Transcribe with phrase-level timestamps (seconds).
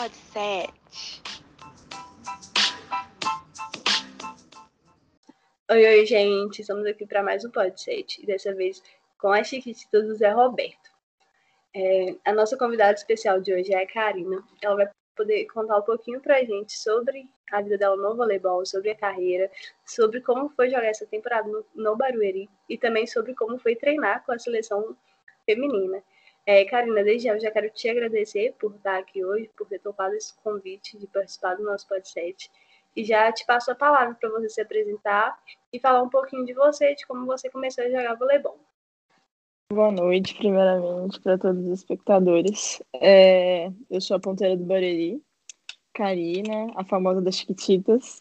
[0.00, 0.72] Pod 7.
[5.70, 6.62] Oi, oi, gente.
[6.62, 8.22] Estamos aqui para mais um Pod 7.
[8.22, 8.82] E dessa vez
[9.18, 10.88] com a chiquitita do Zé Roberto.
[11.76, 14.42] É, a nossa convidada especial de hoje é a Karina.
[14.62, 18.64] Ela vai poder contar um pouquinho para a gente sobre a vida dela no voleibol,
[18.64, 19.50] sobre a carreira,
[19.84, 24.24] sobre como foi jogar essa temporada no, no Barueri e também sobre como foi treinar
[24.24, 24.96] com a seleção
[25.44, 26.02] feminina.
[26.52, 29.78] É, Karina, desde já eu já quero te agradecer por estar aqui hoje, por ter
[29.78, 32.50] topado esse convite de participar do nosso podcast.
[32.96, 35.38] E já te passo a palavra para você se apresentar
[35.72, 38.58] e falar um pouquinho de você, de como você começou a jogar voleibol.
[39.72, 42.82] Boa noite, primeiramente, para todos os espectadores.
[43.00, 45.22] É, eu sou a ponteira do Barueri,
[45.94, 48.20] Karina, a famosa das Chiquititas.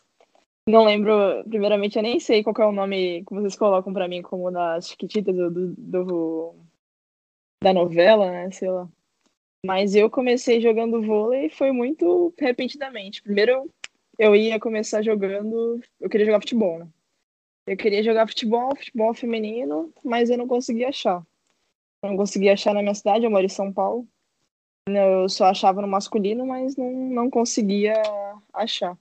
[0.67, 4.21] Não lembro, primeiramente, eu nem sei qual é o nome que vocês colocam para mim
[4.21, 6.55] como das Chiquititas do, do, do,
[7.61, 8.51] da novela, né?
[8.51, 8.87] Sei lá.
[9.65, 13.21] Mas eu comecei jogando vôlei e foi muito repentinamente.
[13.21, 13.69] Primeiro
[14.17, 16.87] eu ia começar jogando, eu queria jogar futebol, né?
[17.67, 21.23] Eu queria jogar futebol, futebol feminino, mas eu não conseguia achar.
[22.03, 24.07] Não conseguia achar na minha cidade, eu moro em São Paulo.
[24.87, 28.01] Eu só achava no masculino, mas não, não conseguia
[28.53, 28.97] achar.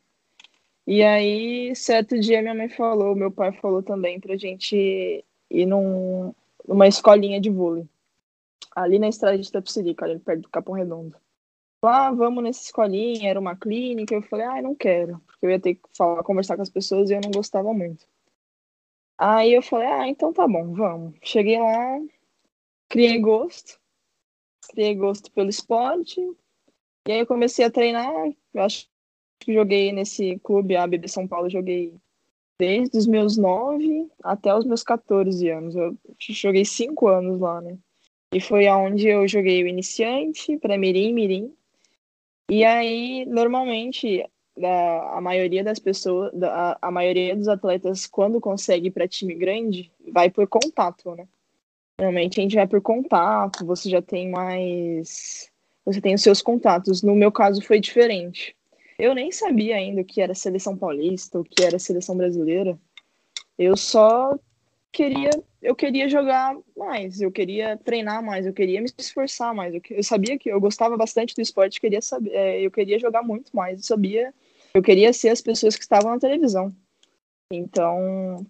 [0.87, 6.34] E aí, certo dia, minha mãe falou, meu pai falou também pra gente ir num,
[6.67, 7.89] numa escolinha de vôlei.
[8.75, 11.17] Ali na estrada de Tapsirica, ali perto do Capão Redondo.
[11.83, 14.15] Ah, vamos nessa escolinha, era uma clínica.
[14.15, 17.11] Eu falei, ah, não quero, porque eu ia ter que falar, conversar com as pessoas
[17.11, 18.06] e eu não gostava muito.
[19.17, 21.15] Aí eu falei, ah, então tá bom, vamos.
[21.23, 22.00] Cheguei lá,
[22.89, 23.78] criei gosto,
[24.70, 26.20] criei gosto pelo esporte,
[27.06, 28.12] e aí eu comecei a treinar.
[28.55, 28.89] Eu acho
[29.41, 31.95] que joguei nesse clube, a BB São Paulo, joguei
[32.59, 35.77] desde os meus 9 até os meus 14 anos.
[35.77, 37.78] Eu joguei 5 anos lá, né?
[38.33, 41.55] E foi aonde eu joguei o iniciante, para mirim, mirim.
[42.51, 44.25] E aí, normalmente,
[44.62, 49.91] a, a maioria das pessoas, a, a maioria dos atletas, quando consegue para time grande,
[50.12, 51.27] vai por contato, né?
[51.99, 55.50] Normalmente a gente vai por contato, você já tem mais.
[55.84, 57.03] Você tem os seus contatos.
[57.03, 58.55] No meu caso foi diferente.
[58.99, 62.78] Eu nem sabia ainda o que era seleção paulista, o que era seleção brasileira.
[63.59, 64.39] Eu só
[64.93, 65.31] queria,
[65.62, 69.75] eu queria jogar mais, eu queria treinar mais, eu queria me esforçar mais.
[69.75, 73.22] Eu, eu sabia que eu gostava bastante do esporte, queria saber, é, eu queria jogar
[73.22, 73.78] muito mais.
[73.78, 74.34] Eu sabia,
[74.75, 76.75] eu queria ser as pessoas que estavam na televisão.
[77.53, 78.47] Então,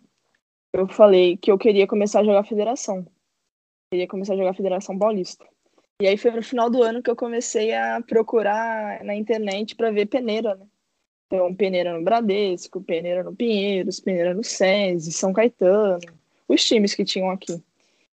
[0.73, 3.07] eu falei que eu queria começar a jogar federação
[3.91, 5.47] queria começar a jogar Federação Paulista.
[6.01, 9.91] E aí foi no final do ano que eu comecei a procurar na internet para
[9.91, 10.67] ver peneira, né?
[11.27, 16.01] Então, peneira no Bradesco, peneira no Pinheiros, peneira no SESI, São Caetano,
[16.49, 17.63] os times que tinham aqui.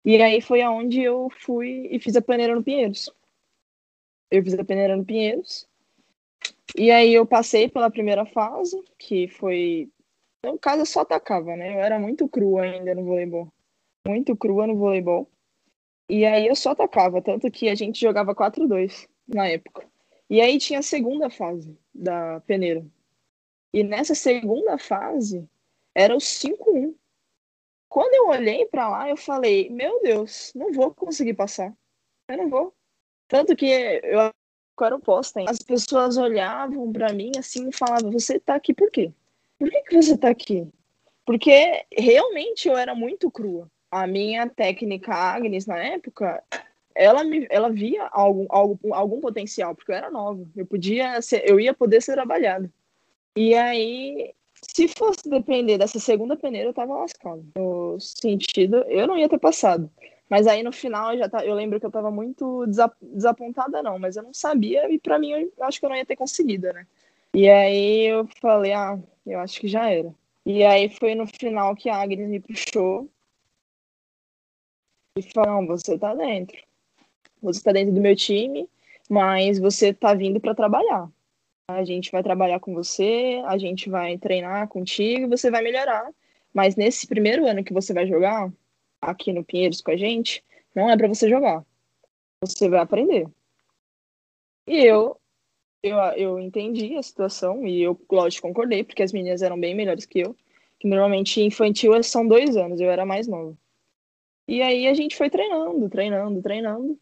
[0.03, 3.13] E aí foi aonde eu fui e fiz a peneira no Pinheiros.
[4.31, 5.67] Eu fiz a peneira no Pinheiros.
[6.75, 9.89] E aí eu passei pela primeira fase, que foi.
[10.43, 11.75] No caso, eu só atacava, né?
[11.75, 13.51] Eu era muito crua ainda no voleibol.
[14.07, 15.29] Muito crua no voleibol.
[16.09, 19.87] E aí eu só atacava, tanto que a gente jogava 4-2 na época.
[20.29, 22.85] E aí tinha a segunda fase da peneira.
[23.73, 25.47] E nessa segunda fase
[25.93, 26.95] era o 5-1.
[27.91, 31.75] Quando eu olhei para lá, eu falei: Meu Deus, não vou conseguir passar.
[32.29, 32.73] Eu não vou.
[33.27, 34.31] Tanto que eu
[34.81, 35.41] era oposta.
[35.41, 35.47] Hein?
[35.49, 39.11] As pessoas olhavam para mim assim e falavam: Você tá aqui por quê?
[39.59, 40.65] Por que, que você tá aqui?
[41.25, 46.41] Porque realmente eu era muito crua a minha técnica Agnes na época,
[46.95, 51.43] ela me, ela via algum, algum, algum potencial, porque eu era nova, eu podia ser,
[51.47, 52.71] eu ia poder ser trabalhado.
[53.35, 57.45] E aí, se fosse depender dessa segunda peneira, eu tava lascado.
[57.55, 59.89] No sentido, eu não ia ter passado.
[60.29, 62.65] Mas aí no final eu já tá, eu lembro que eu tava muito
[63.01, 66.05] desapontada não, mas eu não sabia e para mim eu acho que eu não ia
[66.05, 66.87] ter conseguido, né?
[67.33, 70.13] E aí eu falei, ah, eu acho que já era.
[70.45, 73.09] E aí foi no final que a Agnes me puxou
[75.17, 76.57] e falam, você tá dentro.
[77.41, 78.69] Você tá dentro do meu time,
[79.09, 81.09] mas você tá vindo para trabalhar.
[81.75, 86.11] A gente vai trabalhar com você, a gente vai treinar contigo, você vai melhorar.
[86.53, 88.51] Mas nesse primeiro ano que você vai jogar
[89.01, 90.43] aqui no Pinheiros com a gente,
[90.75, 91.65] não é para você jogar.
[92.41, 93.27] Você vai aprender.
[94.67, 95.19] E eu,
[95.83, 100.05] eu, eu entendi a situação e eu, lógico, concordei, porque as meninas eram bem melhores
[100.05, 100.35] que eu.
[100.79, 103.55] Que normalmente infantil são dois anos, eu era mais nova.
[104.47, 106.99] E aí a gente foi treinando, treinando, treinando.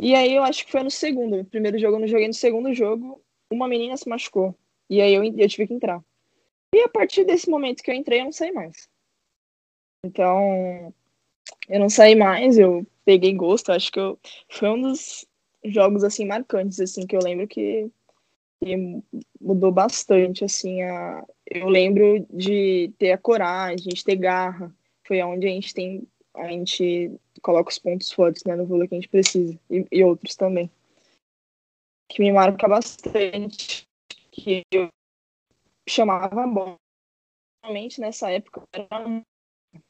[0.00, 1.44] E aí eu acho que foi no segundo.
[1.44, 4.54] Primeiro jogo eu não joguei, no segundo jogo, uma menina se machucou.
[4.88, 6.02] E aí eu, eu tive que entrar.
[6.74, 8.88] E a partir desse momento que eu entrei, eu não saí mais.
[10.04, 10.92] Então,
[11.68, 13.72] eu não saí mais, eu peguei gosto.
[13.72, 14.18] Acho que eu,
[14.48, 15.26] foi um dos
[15.64, 17.90] jogos, assim, marcantes, assim, que eu lembro que
[18.60, 19.02] e
[19.40, 21.24] mudou bastante, assim, a...
[21.46, 24.74] eu lembro de ter a coragem, de ter garra,
[25.06, 28.94] foi onde a gente tem, a gente coloca os pontos fortes, né, no vôlei que
[28.94, 30.70] a gente precisa, e, e outros também,
[32.08, 33.86] que me marca bastante,
[34.30, 34.88] que eu
[35.88, 36.76] chamava bom,
[37.62, 39.22] realmente nessa época, era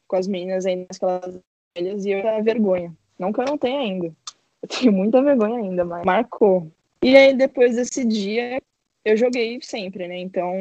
[0.07, 1.39] com as meninas ainda, aquelas
[1.77, 4.13] velhas, e eu era vergonha, não que eu não tenha ainda,
[4.61, 6.71] eu tenho muita vergonha ainda, mas marcou,
[7.01, 8.61] e aí, depois desse dia,
[9.05, 10.19] eu joguei sempre, né?
[10.19, 10.53] Então,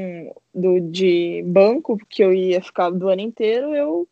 [0.54, 4.08] do de banco, que eu ia ficar do ano inteiro, eu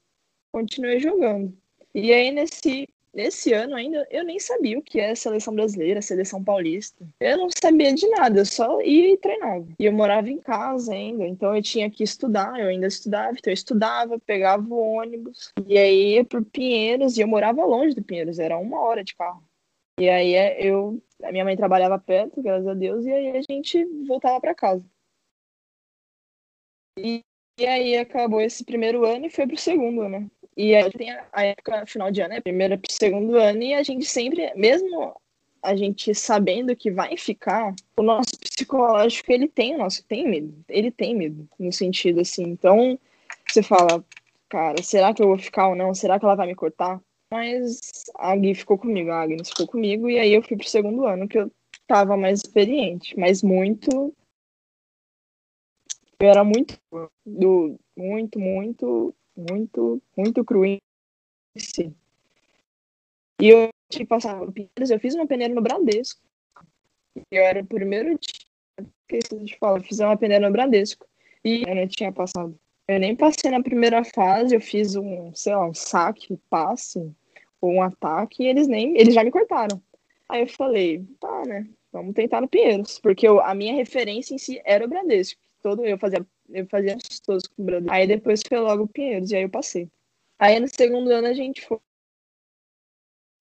[0.50, 1.56] continuei jogando.
[1.94, 6.42] E aí, nesse, nesse ano ainda, eu nem sabia o que é seleção brasileira, seleção
[6.42, 7.06] paulista.
[7.20, 9.66] Eu não sabia de nada, eu só ia e treinava.
[9.78, 13.50] E eu morava em casa ainda, então eu tinha que estudar, eu ainda estudava, então
[13.50, 18.02] eu estudava, pegava o ônibus, e aí ia pro Pinheiros, e eu morava longe do
[18.02, 19.42] Pinheiros, era uma hora de carro.
[19.98, 23.42] E aí é, eu, a minha mãe trabalhava perto, graças a Deus, e aí a
[23.50, 24.84] gente voltava para casa.
[26.98, 27.22] E,
[27.58, 30.30] e, aí acabou esse primeiro ano e foi pro segundo, né?
[30.56, 32.40] E aí tem a, época final de ano, né?
[32.40, 35.14] Primeiro pro segundo ano, e a gente sempre, mesmo
[35.62, 40.64] a gente sabendo que vai ficar, o nosso psicológico, ele tem, o nosso, tem medo.
[40.68, 42.44] Ele tem medo, no sentido assim.
[42.44, 42.98] Então,
[43.48, 44.02] você fala,
[44.48, 45.92] cara, será que eu vou ficar ou não?
[45.92, 47.00] Será que ela vai me cortar?
[47.30, 51.04] Mas a Gui ficou comigo, a Agnes ficou comigo, e aí eu fui pro segundo
[51.04, 51.50] ano, que eu
[51.86, 54.14] tava mais experiente, mas muito.
[56.18, 56.78] Eu era muito
[57.26, 60.80] do muito, muito, muito, muito cru em
[61.56, 61.92] si.
[63.40, 66.20] E eu tive passado Pinheiros, eu fiz uma peneira no Bradesco.
[67.30, 71.06] Eu era o primeiro dia, esqueci de falar, fiz uma peneira no Bradesco.
[71.44, 72.58] E eu não tinha passado.
[72.88, 77.12] Eu nem passei na primeira fase, eu fiz um, sei lá, um saque, passe,
[77.60, 79.82] ou um ataque, e eles nem, eles já me cortaram.
[80.28, 81.68] Aí eu falei, tá, né?
[81.92, 85.40] Vamos tentar no Pinheiros, porque eu, a minha referência em si era o Bradesco.
[85.62, 87.94] Todo eu fazia, eu fazia todos com o Bradesco.
[87.94, 89.88] Aí depois foi logo o Pinheiros, e aí eu passei.
[90.38, 91.78] Aí no segundo ano a gente foi.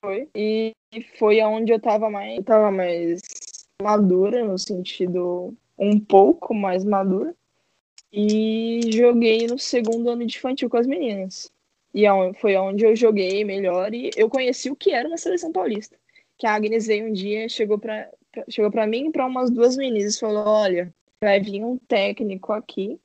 [0.04, 0.74] foi e
[1.18, 3.22] foi aonde eu tava mais, eu tava mais
[3.81, 7.36] madura, no sentido um pouco mais madura
[8.12, 11.52] e joguei no segundo ano de infantil com as meninas.
[11.94, 12.04] E
[12.40, 15.98] foi onde eu joguei melhor e eu conheci o que era uma seleção paulista.
[16.38, 18.10] Que a Agnes veio um dia, chegou para
[18.50, 22.53] chegou para mim e para umas duas meninas e falou: "Olha, vai vir um técnico
[22.53, 23.00] aqui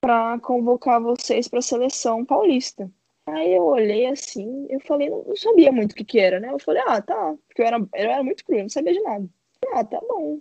[0.00, 2.90] para convocar vocês para a seleção paulista".
[3.26, 6.50] Aí eu olhei assim, eu falei, não, não, sabia muito o que que era, né?
[6.52, 9.28] Eu falei: "Ah, tá", porque eu era eu era muito cru, não sabia de nada.
[9.72, 10.40] Ah, tá bom.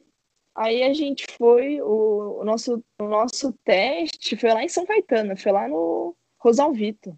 [0.56, 5.38] Aí a gente foi, o, o, nosso, o nosso teste foi lá em São Caetano,
[5.38, 7.18] foi lá no Rosalvito.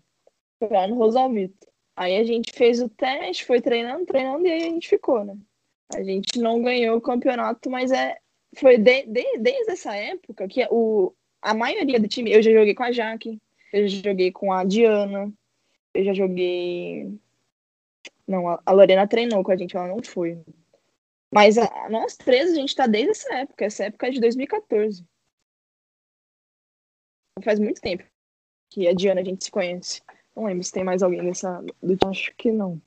[0.59, 1.67] Foi lá no Rosalvito.
[1.95, 5.35] Aí a gente fez o teste, foi treinando, treinando, e aí a gente ficou, né?
[5.95, 8.17] A gente não ganhou o campeonato, mas é,
[8.55, 12.31] foi de, de, desde essa época que o, a maioria do time.
[12.31, 13.39] Eu já joguei com a Jaque,
[13.71, 15.31] eu já joguei com a Diana,
[15.93, 17.19] eu já joguei.
[18.27, 20.39] Não, a Lorena treinou com a gente, ela não foi.
[21.31, 23.65] Mas a, nós três, a gente está desde essa época.
[23.65, 25.05] Essa época é de 2014.
[27.43, 28.03] Faz muito tempo
[28.69, 30.01] que a Diana a gente se conhece.
[30.35, 31.61] Não lembro se tem mais alguém nessa.
[31.81, 31.97] Do...
[32.07, 32.81] Acho que não.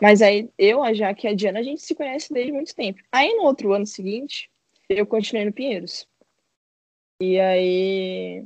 [0.00, 3.00] Mas aí eu, a Jaque e a Diana, a gente se conhece desde muito tempo.
[3.10, 4.50] Aí no outro ano seguinte,
[4.88, 6.06] eu continuei no Pinheiros.
[7.20, 8.44] E aí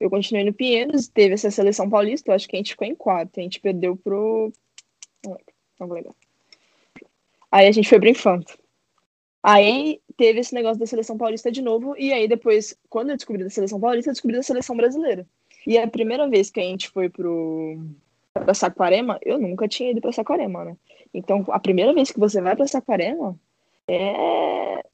[0.00, 2.94] eu continuei no Pinheiros, teve essa seleção paulista, eu acho que a gente ficou em
[2.94, 3.38] quarto.
[3.38, 4.52] A gente perdeu pro.
[5.78, 6.14] Não vou lembrar.
[7.50, 8.58] Aí a gente foi pro Infanto.
[9.42, 13.44] Aí teve esse negócio da seleção paulista de novo, e aí depois, quando eu descobri
[13.44, 15.26] da seleção paulista, eu descobri da seleção brasileira.
[15.66, 17.78] E a primeira vez que a gente foi pro
[18.32, 20.76] pra Saquarema, eu nunca tinha ido pra Saquarema, né?
[21.12, 23.38] Então, a primeira vez que você vai pra Saquarema
[23.86, 24.84] é,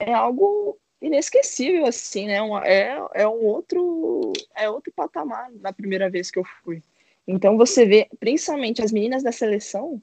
[0.00, 2.42] é algo inesquecível, assim, né?
[2.42, 6.82] Uma, é, é um outro é outro patamar na primeira vez que eu fui.
[7.26, 10.02] Então você vê, principalmente as meninas da seleção,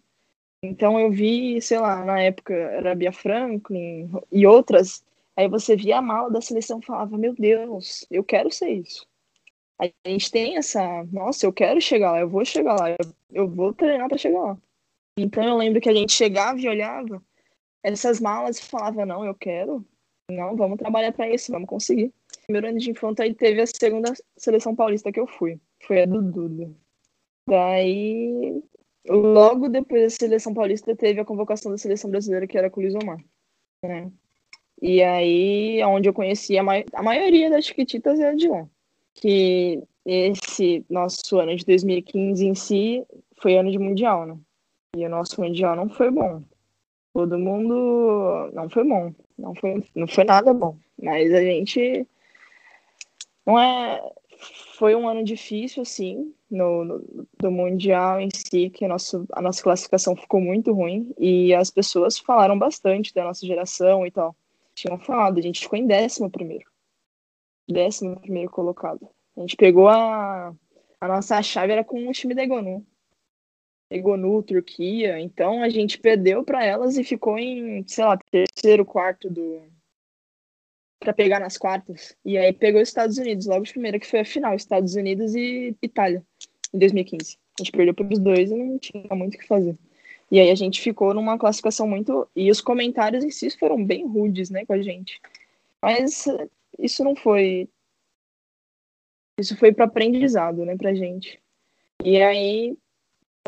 [0.63, 5.03] então eu vi, sei lá, na época era Bia Franklin e outras,
[5.35, 9.05] aí você via a mala da seleção e falava, meu Deus, eu quero ser isso.
[9.79, 12.97] A gente tem essa, nossa, eu quero chegar lá, eu vou chegar lá, eu,
[13.31, 14.57] eu vou treinar para chegar lá.
[15.17, 17.21] Então eu lembro que a gente chegava e olhava
[17.93, 19.85] essas malas e falava, não, eu quero,
[20.29, 22.13] não, vamos trabalhar para isso, vamos conseguir.
[22.43, 26.05] Primeiro ano de infância aí teve a segunda seleção paulista que eu fui, foi a
[26.05, 26.71] do Duda.
[27.47, 28.61] Daí
[29.09, 32.97] Logo depois da seleção paulista, teve a convocação da seleção brasileira, que era com o
[33.01, 33.23] Omar.
[33.83, 34.11] Né?
[34.81, 38.67] E aí, onde eu conheci a, ma a maioria das chiquititas é de lá.
[39.15, 43.05] Que esse nosso ano de 2015 em si
[43.41, 44.37] foi ano de Mundial, né?
[44.95, 46.43] E o nosso Mundial não foi bom.
[47.17, 52.07] Todo mundo não foi bom, não foi, não foi nada bom, mas a gente
[53.43, 53.99] não é
[54.77, 59.41] foi um ano difícil assim no, no do mundial em si que a nossa a
[59.41, 61.11] nossa classificação ficou muito ruim.
[61.17, 64.35] E as pessoas falaram bastante da nossa geração e tal.
[64.75, 66.69] Tinham falado a gente ficou em décimo primeiro.
[67.67, 69.09] Décimo primeiro colocado.
[69.35, 70.53] A gente pegou a
[71.01, 72.85] a nossa chave era com o time da Egonu
[73.89, 75.19] Egonu, Turquia.
[75.19, 79.61] Então a gente perdeu para elas e ficou em, sei lá, terceiro, quarto do
[80.99, 82.15] para pegar nas quartas.
[82.25, 85.35] E aí pegou os Estados Unidos, logo de primeira que foi a final, Estados Unidos
[85.35, 86.23] e Itália,
[86.73, 87.37] em 2015.
[87.59, 89.77] A gente perdeu para os dois e não tinha muito o que fazer.
[90.29, 94.05] E aí a gente ficou numa classificação muito e os comentários em si foram bem
[94.05, 95.21] rudes, né, com a gente.
[95.81, 96.25] Mas
[96.77, 97.69] isso não foi
[99.39, 101.39] isso foi para aprendizado, né, pra gente.
[102.03, 102.77] E aí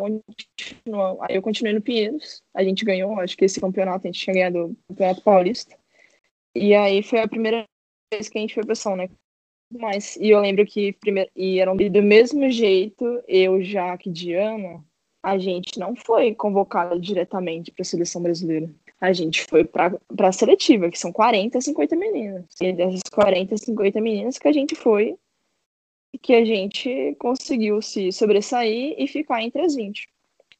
[0.05, 2.41] Aí eu continuei no Pinheiros.
[2.53, 5.77] A gente ganhou, acho que esse campeonato, a gente tinha ganhado o Campeonato Paulista.
[6.55, 7.63] E aí foi a primeira
[8.11, 9.09] vez que a gente foi pra São, né?
[9.71, 14.83] Mas, e eu lembro que primeiro, e eram do mesmo jeito, eu, Jaque e Diana,
[15.23, 18.69] a gente não foi convocada diretamente para a seleção brasileira.
[18.99, 22.45] A gente foi para a seletiva, que são 40, 50 meninas.
[22.59, 25.15] E dessas 40, 50 meninas que a gente foi
[26.17, 30.09] que a gente conseguiu se sobressair e ficar entre as 20.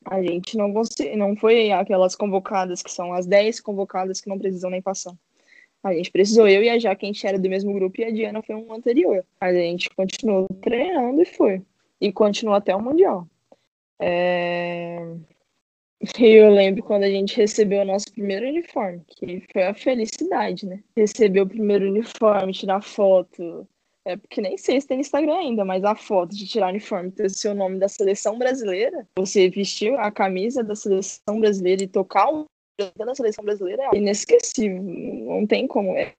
[0.06, 0.72] A gente não,
[1.18, 5.14] não foi aquelas convocadas que são as 10 convocadas que não precisam nem passar.
[5.84, 8.12] A gente precisou, eu e a Jaque, a gente era do mesmo grupo e a
[8.12, 9.26] Diana foi um anterior.
[9.40, 11.62] A gente continuou treinando e foi.
[12.02, 13.28] E continuou até o Mundial.
[14.00, 14.98] É...
[16.18, 20.82] Eu lembro quando a gente recebeu o nosso primeiro uniforme, que foi a felicidade, né?
[20.96, 23.68] Receber o primeiro uniforme, tirar foto,
[24.10, 27.12] é porque nem sei se tem Instagram ainda, mas a foto de tirar o uniforme,
[27.12, 31.88] ter o seu nome da seleção brasileira, você vestir a camisa da seleção brasileira e
[31.88, 32.46] tocar o
[32.96, 34.82] da seleção brasileira é inesquecível.
[34.82, 35.96] Não tem como.
[35.96, 36.14] É,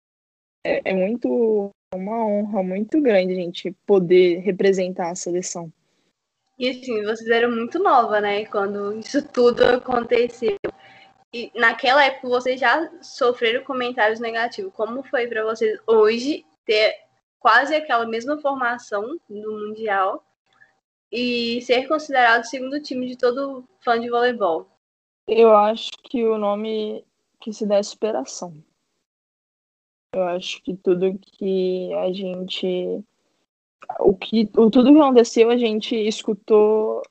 [0.64, 5.72] é, é muito uma honra muito grande gente poder representar a seleção.
[6.58, 8.44] E assim, vocês eram muito nova, né?
[8.44, 10.58] Quando isso tudo aconteceu.
[11.32, 14.72] E naquela época vocês já sofreram comentários negativos.
[14.74, 17.09] Como foi para vocês hoje ter
[17.40, 20.24] quase aquela mesma formação do Mundial
[21.10, 24.68] e ser considerado o segundo time de todo fã de voleibol?
[25.26, 27.04] Eu acho que o nome
[27.40, 28.62] que se dá é superação.
[30.12, 33.02] Eu acho que tudo que a gente.
[34.00, 37.02] O que, o, tudo que aconteceu, a gente escutou,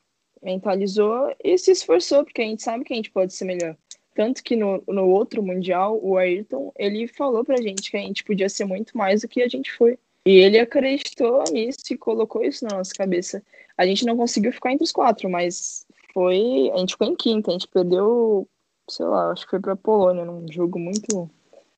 [0.41, 3.75] mentalizou e se esforçou, porque a gente sabe que a gente pode ser melhor.
[4.13, 8.23] Tanto que no, no outro Mundial, o Ayrton, ele falou pra gente que a gente
[8.23, 9.97] podia ser muito mais do que a gente foi.
[10.25, 13.43] E ele acreditou nisso e colocou isso na nossa cabeça.
[13.77, 16.69] A gente não conseguiu ficar entre os quatro, mas foi.
[16.73, 18.47] A gente ficou em quinta, a gente perdeu,
[18.89, 21.29] sei lá, acho que foi pra Polônia, num jogo muito.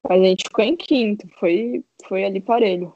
[0.08, 2.96] Mas a gente ficou em quinto, foi, foi ali parelho.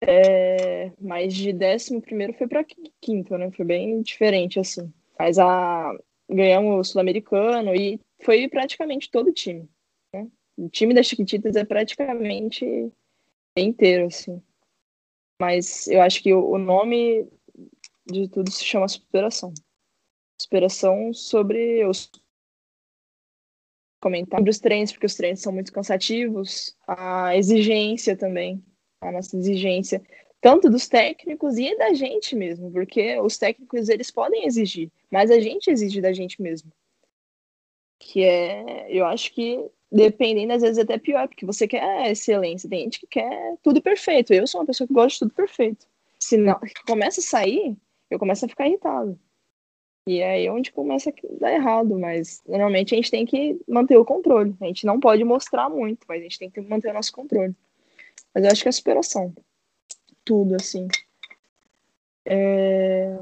[0.00, 2.64] É, mas de décimo primeiro foi para
[3.00, 3.50] quinto, né?
[3.50, 4.92] Foi bem diferente, assim.
[5.18, 5.92] Mas a,
[6.28, 9.68] ganhamos o Sul-Americano e foi praticamente todo o time.
[10.12, 10.28] Né?
[10.56, 12.92] O time das Chiquititas é praticamente
[13.60, 14.42] inteiro, assim.
[15.40, 17.28] Mas eu acho que o nome
[18.06, 19.52] de tudo se chama superação.
[20.40, 22.10] Superação sobre os
[24.00, 28.64] comentar sobre os treinos, porque os treinos são muito cansativos, a exigência também,
[29.00, 30.00] a nossa exigência,
[30.40, 35.40] tanto dos técnicos e da gente mesmo, porque os técnicos eles podem exigir, mas a
[35.40, 36.72] gente exige da gente mesmo.
[37.98, 42.84] Que é, eu acho que dependendo, às vezes até pior, porque você quer excelência, tem
[42.84, 44.32] gente que quer tudo perfeito.
[44.32, 45.86] Eu sou uma pessoa que gosta de tudo perfeito.
[46.18, 47.76] Se não, começa a sair,
[48.10, 49.18] eu começo a ficar irritado.
[50.06, 53.96] E é aí onde começa a dar errado, mas normalmente a gente tem que manter
[53.98, 54.56] o controle.
[54.60, 57.54] A gente não pode mostrar muito, mas a gente tem que manter o nosso controle.
[58.34, 59.34] Mas eu acho que é a superação.
[60.24, 60.88] Tudo, assim.
[62.24, 63.18] É...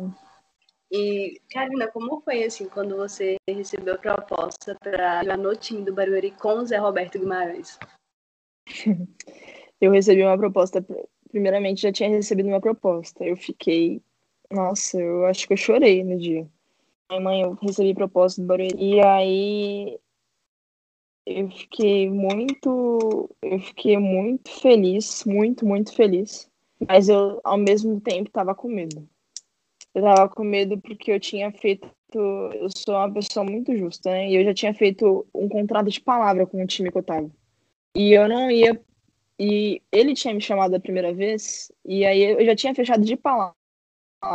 [0.91, 5.93] E, Karina, como foi assim quando você recebeu a proposta para jogar no time do
[5.93, 7.79] Barueri com o Zé Roberto Guimarães?
[9.81, 10.85] eu recebi uma proposta,
[11.29, 13.25] primeiramente já tinha recebido uma proposta.
[13.25, 14.01] Eu fiquei,
[14.51, 16.49] nossa, eu acho que eu chorei no dia.
[17.11, 18.77] Minha mãe, eu recebi proposta do Barueri.
[18.79, 19.99] E aí
[21.27, 26.49] eu fiquei muito, eu fiquei muito feliz, muito, muito feliz.
[26.87, 29.09] Mas eu, ao mesmo tempo, estava com medo
[29.97, 31.91] eu tava com medo porque eu tinha feito.
[32.13, 34.29] Eu sou uma pessoa muito justa, né?
[34.29, 37.31] E eu já tinha feito um contrato de palavra com o time que eu tava.
[37.95, 38.79] E eu não ia.
[39.39, 43.17] E ele tinha me chamado a primeira vez, e aí eu já tinha fechado de
[43.17, 43.55] palavra.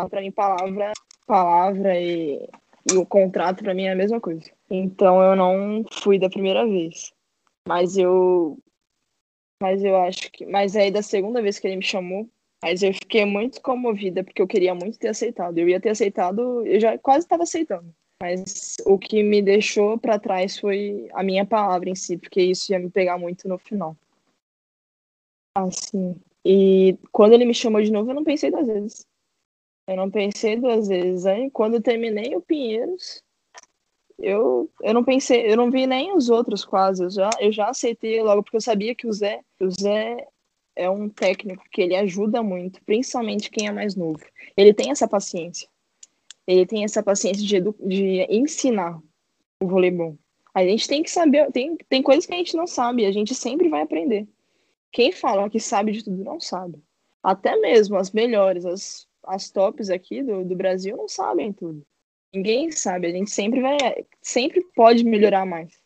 [0.10, 0.94] Pra mim, palavra,
[1.28, 2.50] palavra e
[2.92, 4.52] E o contrato para mim é a mesma coisa.
[4.70, 7.14] Então eu não fui da primeira vez.
[7.68, 8.58] Mas eu
[9.62, 12.28] mas eu acho que mas aí da segunda vez que ele me chamou,
[12.64, 15.58] mas eu fiquei muito comovida porque eu queria muito ter aceitado.
[15.58, 17.94] Eu ia ter aceitado, eu já quase estava aceitando.
[18.22, 22.72] Mas o que me deixou para trás foi a minha palavra em si, porque isso
[22.72, 23.98] ia me pegar muito no final.
[25.58, 26.16] Assim.
[26.46, 29.08] E quando ele me chamou de novo, eu não pensei duas vezes.
[29.88, 31.26] Eu não pensei duas vezes.
[31.26, 33.24] Aí, quando eu terminei o Pinheiros,
[34.20, 37.04] eu, eu não pensei, eu não vi nem os outros quase.
[37.04, 40.28] Eu já, eu já aceitei logo, porque eu sabia que o Zé, o Zé
[40.76, 44.24] é um técnico que ele ajuda muito, principalmente quem é mais novo.
[44.56, 45.68] Ele tem essa paciência.
[46.48, 49.00] Ele tem essa paciência de, de ensinar
[49.62, 50.18] o voleibol.
[50.54, 53.34] A gente tem que saber, tem, tem coisas que a gente não sabe, a gente
[53.34, 54.28] sempre vai aprender.
[54.92, 56.82] Quem fala que sabe de tudo não sabe.
[57.24, 61.86] Até mesmo as melhores, as, as tops aqui do, do Brasil não sabem tudo.
[62.34, 63.78] Ninguém sabe, a gente sempre vai,
[64.22, 65.82] sempre pode melhorar mais.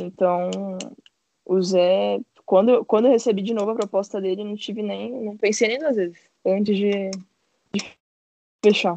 [0.00, 0.50] Então,
[1.44, 5.36] o Zé, quando, quando eu recebi de novo a proposta dele, não tive nem, não
[5.36, 7.10] pensei nem duas vezes antes de,
[7.74, 7.98] de
[8.64, 8.94] fechar.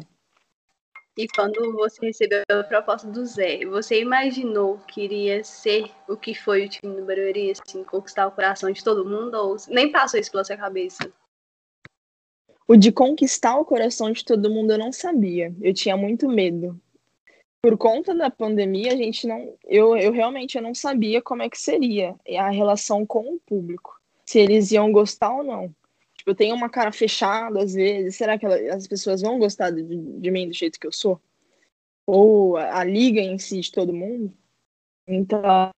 [1.18, 6.34] E quando você recebeu a proposta do Zé, você imaginou que iria ser o que
[6.34, 9.34] foi o time do Barueri, assim, conquistar o coração de todo mundo?
[9.34, 11.12] Ou nem passou isso pela sua cabeça?
[12.68, 15.52] O de conquistar o coração de todo mundo eu não sabia.
[15.60, 16.80] Eu tinha muito medo.
[17.62, 19.54] Por conta da pandemia, a gente não.
[19.64, 24.00] Eu, eu realmente eu não sabia como é que seria a relação com o público.
[24.24, 25.74] Se eles iam gostar ou não.
[26.16, 28.16] Tipo, eu tenho uma cara fechada às vezes.
[28.16, 31.20] Será que ela, as pessoas vão gostar de, de, mim do jeito que eu sou?
[32.06, 34.32] Ou a, a liga em si de todo mundo?
[35.06, 35.70] Então,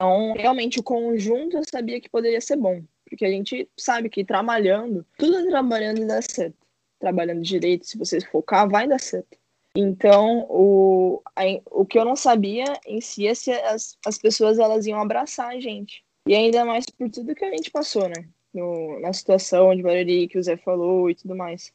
[0.00, 2.82] então, realmente o conjunto eu sabia que poderia ser bom.
[3.04, 6.56] Porque a gente sabe que trabalhando, tudo trabalhando dá certo.
[6.98, 9.36] Trabalhando direito, se você focar, vai dar certo.
[9.76, 14.58] Então, o, a, o que eu não sabia em si é se as, as pessoas
[14.58, 16.04] elas iam abraçar a gente.
[16.26, 18.28] E ainda mais por tudo que a gente passou, né?
[18.52, 21.72] no, na situação de Barueri que o Zé falou e tudo mais.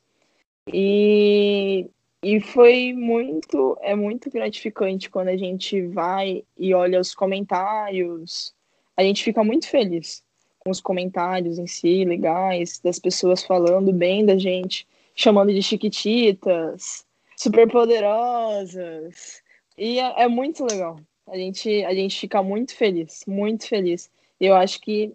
[0.71, 1.89] E,
[2.23, 8.53] e foi muito, é muito gratificante quando a gente vai e olha os comentários.
[8.97, 10.23] A gente fica muito feliz
[10.59, 17.04] com os comentários em si, legais, das pessoas falando bem da gente, chamando de chiquititas,
[17.37, 19.41] super poderosas.
[19.77, 20.99] E é, é muito legal.
[21.27, 24.09] A gente, a gente fica muito feliz, muito feliz.
[24.39, 25.13] Eu acho que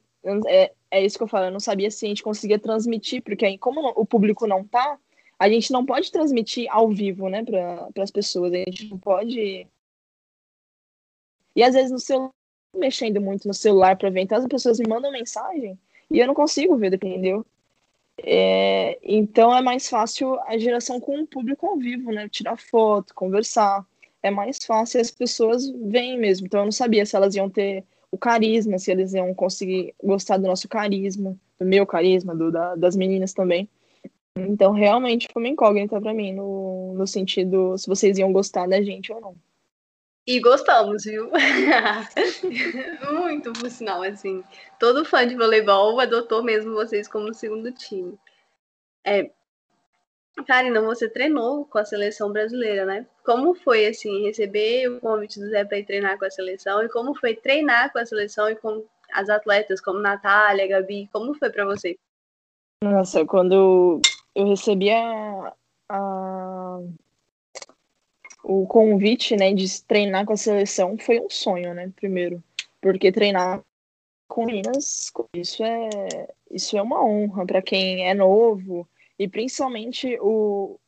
[0.49, 3.45] é, é isso que eu falo, eu não sabia se a gente conseguia transmitir, porque
[3.45, 4.99] aí, como o público não tá,
[5.39, 9.67] a gente não pode transmitir ao vivo, né, para as pessoas, a gente não pode.
[11.57, 12.31] E às vezes no celular,
[12.77, 15.79] mexendo muito no celular para ver, então as pessoas me mandam mensagem
[16.11, 17.47] e eu não consigo ver, entendeu?
[18.25, 22.29] É, então é mais fácil a geração com o público ao vivo, né?
[22.29, 23.85] Tirar foto, conversar.
[24.23, 26.47] É mais fácil as pessoas veem mesmo.
[26.47, 30.37] Então eu não sabia se elas iam ter o carisma, se eles iam conseguir gostar
[30.37, 33.69] do nosso carisma, do meu carisma, do, da, das meninas também.
[34.37, 38.83] Então, realmente foi uma incógnita para mim, no, no sentido se vocês iam gostar da
[38.83, 39.37] gente ou não.
[40.27, 41.31] E gostamos, viu?
[43.13, 44.45] Muito, por sinal, assim.
[44.79, 48.19] Todo fã de voleibol adotou mesmo vocês como segundo time.
[49.05, 49.31] É,
[50.47, 53.07] Karina, você treinou com a seleção brasileira, né?
[53.25, 56.83] Como foi, assim, receber o convite do Zé para ir treinar com a seleção?
[56.83, 61.09] E como foi treinar com a seleção e com as atletas como Natália, Gabi?
[61.13, 61.99] Como foi para você?
[62.83, 64.01] Nossa, quando
[64.35, 65.53] eu recebi a,
[65.91, 66.79] a,
[68.43, 72.43] o convite, né, de treinar com a seleção, foi um sonho, né, primeiro.
[72.81, 73.63] Porque treinar
[74.29, 75.89] com meninas, isso é,
[76.51, 80.79] isso é uma honra para quem é novo, e principalmente o,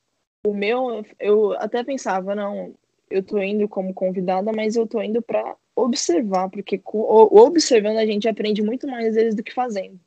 [0.46, 2.74] o meu, eu até pensava, não,
[3.10, 8.28] eu tô indo como convidada, mas eu tô indo para observar, porque observando a gente
[8.28, 9.98] aprende muito mais vezes do que fazendo.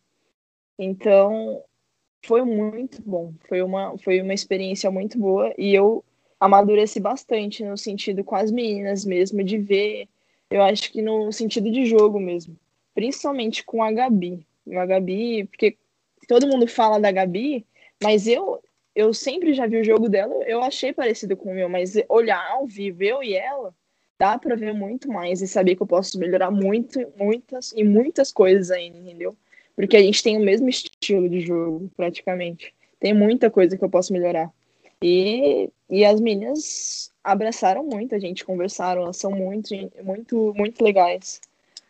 [0.79, 1.62] Então,
[2.25, 6.03] foi muito bom, foi uma, foi uma experiência muito boa e eu
[6.45, 10.08] amadureci bastante no sentido com as meninas mesmo, de ver,
[10.49, 12.55] eu acho que no sentido de jogo mesmo,
[12.93, 14.45] principalmente com a Gabi.
[14.73, 15.77] A Gabi, porque
[16.27, 17.65] todo mundo fala da Gabi,
[18.01, 18.62] mas eu,
[18.95, 22.43] eu sempre já vi o jogo dela, eu achei parecido com o meu, mas olhar
[22.51, 23.73] ao vivo, eu e ela,
[24.17, 28.31] dá para ver muito mais e saber que eu posso melhorar muito, muitas e muitas
[28.31, 29.36] coisas ainda, entendeu?
[29.75, 32.73] Porque a gente tem o mesmo estilo de jogo, praticamente.
[32.99, 34.49] Tem muita coisa que eu posso melhorar.
[35.03, 39.69] E, e as meninas abraçaram muito a gente, conversaram, elas são muito,
[40.03, 41.41] muito, muito legais.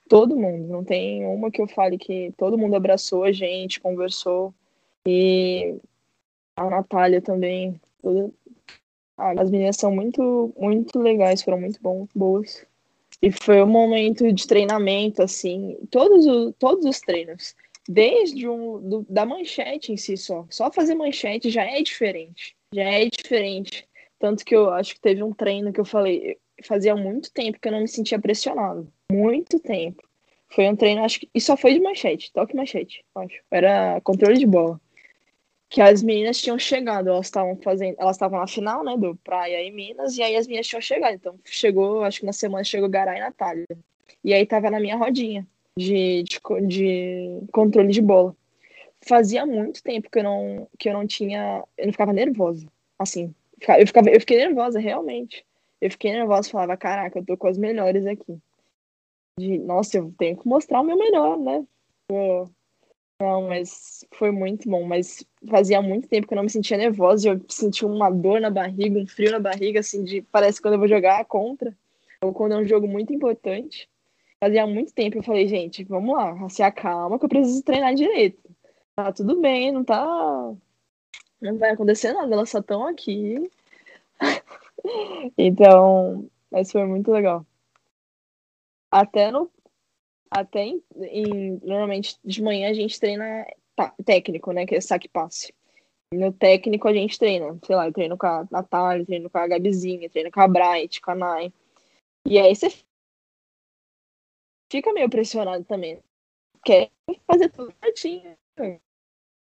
[0.07, 4.53] Todo mundo, não tem uma que eu fale que todo mundo abraçou a gente, conversou.
[5.07, 5.77] E
[6.57, 8.31] a Natália também, toda,
[9.17, 12.65] Ah, as meninas são muito, muito legais, foram muito bom, boas.
[13.21, 17.55] E foi um momento de treinamento, assim, todos, os, todos os treinos.
[17.87, 20.45] Desde um, do, da manchete em si só.
[20.49, 22.55] Só fazer manchete já é diferente.
[22.73, 23.87] Já é diferente.
[24.17, 27.67] Tanto que eu acho que teve um treino que eu falei, fazia muito tempo que
[27.67, 28.91] eu não me sentia pressionado.
[29.11, 30.01] Muito tempo.
[30.49, 31.29] Foi um treino, acho que.
[31.33, 33.41] E só foi de manchete, toque manchete, acho.
[33.51, 34.79] Era controle de bola.
[35.69, 37.95] Que as meninas tinham chegado, elas estavam fazendo.
[37.99, 38.95] Elas estavam na final, né?
[38.97, 41.15] Do Praia e Minas, e aí as meninas tinham chegado.
[41.15, 43.65] Então chegou, acho que na semana chegou Garay e Natália.
[44.23, 45.45] E aí tava na minha rodinha
[45.77, 48.35] de, de, de controle de bola.
[49.05, 51.63] Fazia muito tempo que eu não, que eu não tinha.
[51.77, 52.65] Eu não ficava nervosa.
[52.97, 53.33] Assim.
[53.67, 55.45] Eu, ficava, eu fiquei nervosa, realmente.
[55.79, 58.37] Eu fiquei nervosa e falava, caraca, eu tô com as melhores aqui.
[59.37, 61.65] De, nossa, eu tenho que mostrar o meu melhor, né?
[62.07, 62.49] Pô,
[63.21, 64.83] não, mas foi muito bom.
[64.83, 67.29] Mas fazia muito tempo que eu não me sentia nervosa.
[67.29, 70.79] Eu sentia uma dor na barriga, um frio na barriga, assim, de parece quando eu
[70.79, 71.75] vou jogar contra,
[72.21, 73.89] ou quando é um jogo muito importante.
[74.45, 78.47] Fazia muito tempo eu falei, gente, vamos lá, se acalma que eu preciso treinar direito.
[78.95, 80.53] Tá tudo bem, não tá.
[81.41, 83.49] Não vai acontecer nada, elas só estão aqui.
[85.35, 87.43] então, mas foi muito legal.
[88.91, 89.49] Até no.
[90.29, 93.47] Até em, em, Normalmente de manhã a gente treina
[94.05, 94.67] técnico, né?
[94.67, 95.55] Que é saque passe.
[96.13, 99.47] No técnico a gente treina, sei lá, eu treino com a Natália, treino com a
[99.47, 101.53] Gabizinha, treino com a Bright, com a Nai.
[102.27, 102.69] E aí você
[104.75, 105.99] fica meio pressionado também.
[106.63, 106.89] Quer
[107.25, 108.35] fazer tudo certinho.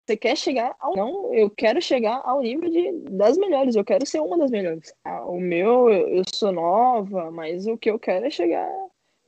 [0.06, 0.96] Você quer chegar ao.
[0.96, 4.92] Não, eu quero chegar ao nível de, das melhores, eu quero ser uma das melhores.
[5.04, 8.68] Ah, o meu, eu, eu sou nova, mas o que eu quero é chegar.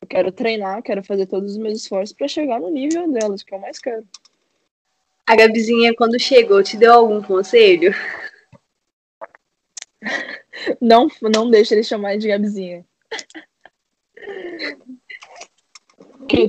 [0.00, 3.54] Eu quero treinar, quero fazer todos os meus esforços para chegar no nível delas, que
[3.54, 4.04] eu mais quero.
[5.24, 7.92] A Gabizinha, quando chegou, te deu algum conselho?
[10.80, 12.84] Não, não deixa ele chamar de Gabizinha.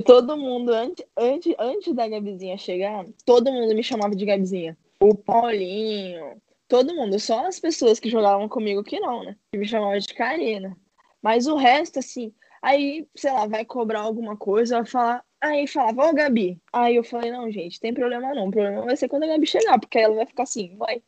[0.02, 4.76] Todo mundo, antes, antes, antes da Gabizinha chegar, todo mundo me chamava de Gabizinha.
[5.00, 7.18] O Paulinho, todo mundo.
[7.18, 9.36] Só as pessoas que jogavam comigo que não, né?
[9.52, 10.76] Que me chamavam de Karina.
[11.22, 15.24] Mas o resto, assim, aí, sei lá, vai cobrar alguma coisa, vai falar.
[15.40, 16.58] Aí falava, ô Gabi.
[16.72, 18.48] Aí eu falei, não, gente, tem problema não.
[18.48, 21.02] O problema vai ser quando a Gabi chegar, porque ela vai ficar assim, vai.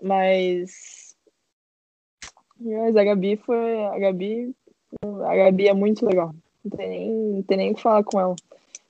[0.00, 1.16] Mas.
[2.58, 3.84] Mas a Gabi foi.
[3.84, 4.54] A Gabi.
[5.02, 6.34] A Gabi é muito legal.
[6.64, 8.36] Não tem nem, não tem nem o que falar com ela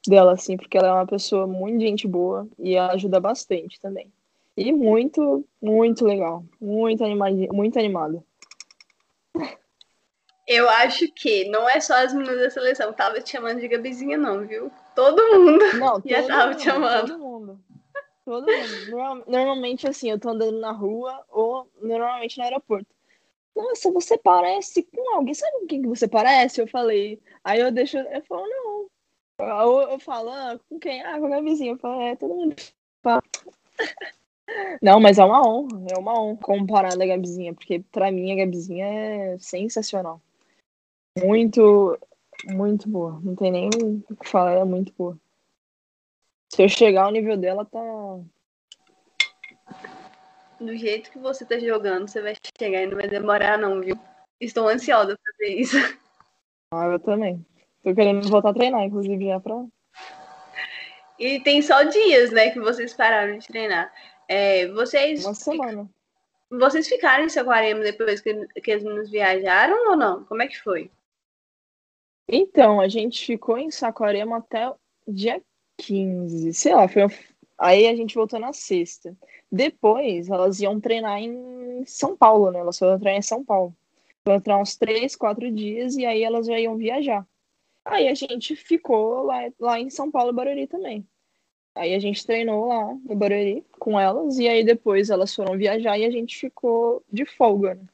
[0.06, 4.12] dela, assim, porque ela é uma pessoa muito gente boa e ela ajuda bastante também.
[4.56, 6.44] E muito, muito legal.
[6.60, 7.36] Muito animada.
[7.52, 8.22] Muito animada.
[10.46, 14.18] Eu acho que não é só as meninas da seleção tava te chamando de Gabizinha,
[14.18, 14.70] não, viu?
[14.94, 17.12] Todo mundo não, já tava te chamando.
[17.12, 17.60] Todo mundo.
[18.24, 19.24] Todo mundo.
[19.26, 22.86] Normalmente, assim, eu tô andando na rua ou normalmente no aeroporto.
[23.54, 25.34] Nossa, você parece com alguém.
[25.34, 26.60] Sabe com quem que você parece?
[26.60, 27.20] Eu falei.
[27.44, 27.98] Aí eu deixo.
[27.98, 28.90] Eu falo, não.
[29.40, 31.02] Eu, eu falo, ah, com quem?
[31.02, 31.72] Ah, com a minha vizinha.
[31.72, 32.56] Eu falo, é, todo mundo
[33.02, 33.22] fala.
[34.82, 35.86] Não, mas é uma honra.
[35.94, 40.20] É uma honra comparar a Gabizinha, porque pra mim a Gabizinha é sensacional.
[41.18, 41.98] Muito,
[42.46, 43.20] muito boa.
[43.22, 43.68] Não tem nem
[44.10, 45.18] o que falar, é muito boa.
[46.50, 47.80] Se eu chegar ao nível dela, tá
[50.64, 53.98] do jeito que você tá jogando, você vai chegar e não vai demorar, não, viu?
[54.40, 55.76] Estou ansiosa pra ver isso.
[56.72, 57.44] Ah, eu também.
[57.82, 59.64] Tô querendo voltar a treinar, inclusive, já pra.
[61.18, 63.92] E tem só dias, né, que vocês pararam de treinar.
[64.28, 65.24] É, vocês.
[65.24, 65.90] Uma semana.
[66.50, 70.24] Vocês ficaram em Saquarema depois que, que as meninas viajaram ou não?
[70.24, 70.90] Como é que foi?
[72.28, 74.72] Então, a gente ficou em Saquarema até
[75.06, 75.42] dia
[75.78, 76.52] 15.
[76.52, 77.02] Sei lá, foi.
[77.62, 79.16] Aí a gente voltou na sexta.
[79.50, 82.58] Depois, elas iam treinar em São Paulo, né?
[82.58, 83.72] Elas foram treinar em São Paulo.
[84.24, 87.24] Foram treinar uns três, quatro dias e aí elas já iam viajar.
[87.84, 91.06] Aí a gente ficou lá, lá em São Paulo, Barueri também.
[91.72, 95.96] Aí a gente treinou lá no Barueri com elas e aí depois elas foram viajar
[95.96, 97.86] e a gente ficou de folga, né?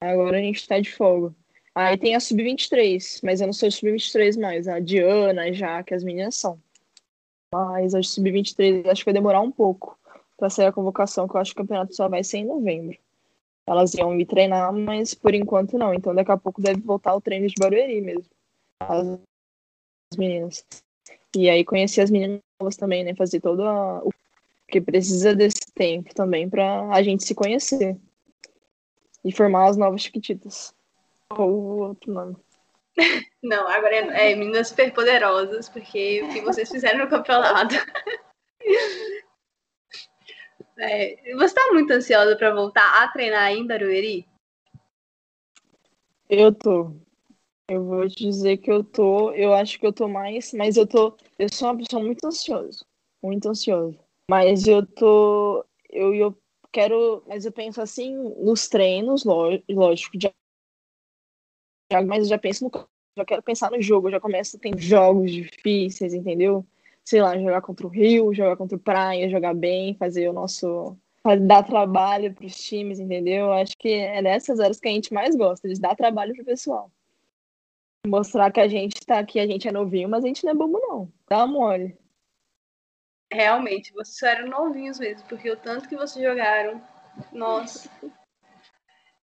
[0.00, 1.34] Agora a gente tá de folga.
[1.74, 4.66] Aí tem a Sub-23, mas eu não sou Sub-23 mais.
[4.66, 6.58] A Diana, já, que as meninas são.
[7.52, 9.98] Mas a Sub-23 acho que vai demorar um pouco
[10.36, 12.96] para sair a convocação, que eu acho que o campeonato só vai ser em novembro.
[13.66, 15.92] Elas iam me treinar, mas por enquanto não.
[15.92, 18.24] Então daqui a pouco deve voltar o treino de Barueri mesmo.
[18.80, 19.18] As
[20.16, 20.64] meninas.
[21.36, 23.14] E aí conhecer as meninas novas também, né?
[23.14, 23.98] Fazer todo a...
[24.04, 24.10] o
[24.66, 27.96] que precisa desse tempo também para a gente se conhecer.
[29.24, 30.74] E formar as novas chiquititas.
[31.36, 32.36] Ou outro nome.
[33.42, 37.74] Não, agora é, é meninas super poderosas, porque o que vocês fizeram no campeonato.
[40.82, 44.26] É, você tá muito ansiosa para voltar a treinar em Barueri?
[46.26, 46.96] Eu tô.
[47.68, 49.30] Eu vou te dizer que eu tô.
[49.32, 51.16] Eu acho que eu tô mais, mas eu tô.
[51.38, 52.84] Eu sou uma pessoa muito ansiosa.
[53.22, 53.98] Muito ansiosa.
[54.30, 55.64] Mas eu tô.
[55.90, 56.38] Eu, eu
[56.72, 57.22] quero.
[57.26, 60.16] Mas eu penso assim nos treinos, lógico.
[61.90, 62.88] Já, mas eu já penso no.
[63.16, 64.08] Já quero pensar no jogo.
[64.08, 64.58] Eu já começo.
[64.58, 66.64] Tem jogos difíceis, entendeu?
[67.04, 70.96] Sei lá, jogar contra o Rio, jogar contra o Praia, jogar bem, fazer o nosso
[71.42, 73.52] dar trabalho para os times, entendeu?
[73.52, 76.90] Acho que é nessas horas que a gente mais gosta, de dar trabalho pro pessoal.
[78.06, 80.54] Mostrar que a gente está aqui, a gente é novinho, mas a gente não é
[80.54, 81.12] bobo, não.
[81.28, 81.96] Dá mole.
[83.30, 86.82] Realmente, vocês eram novinhos mesmo, porque o tanto que vocês jogaram,
[87.32, 87.90] nossa.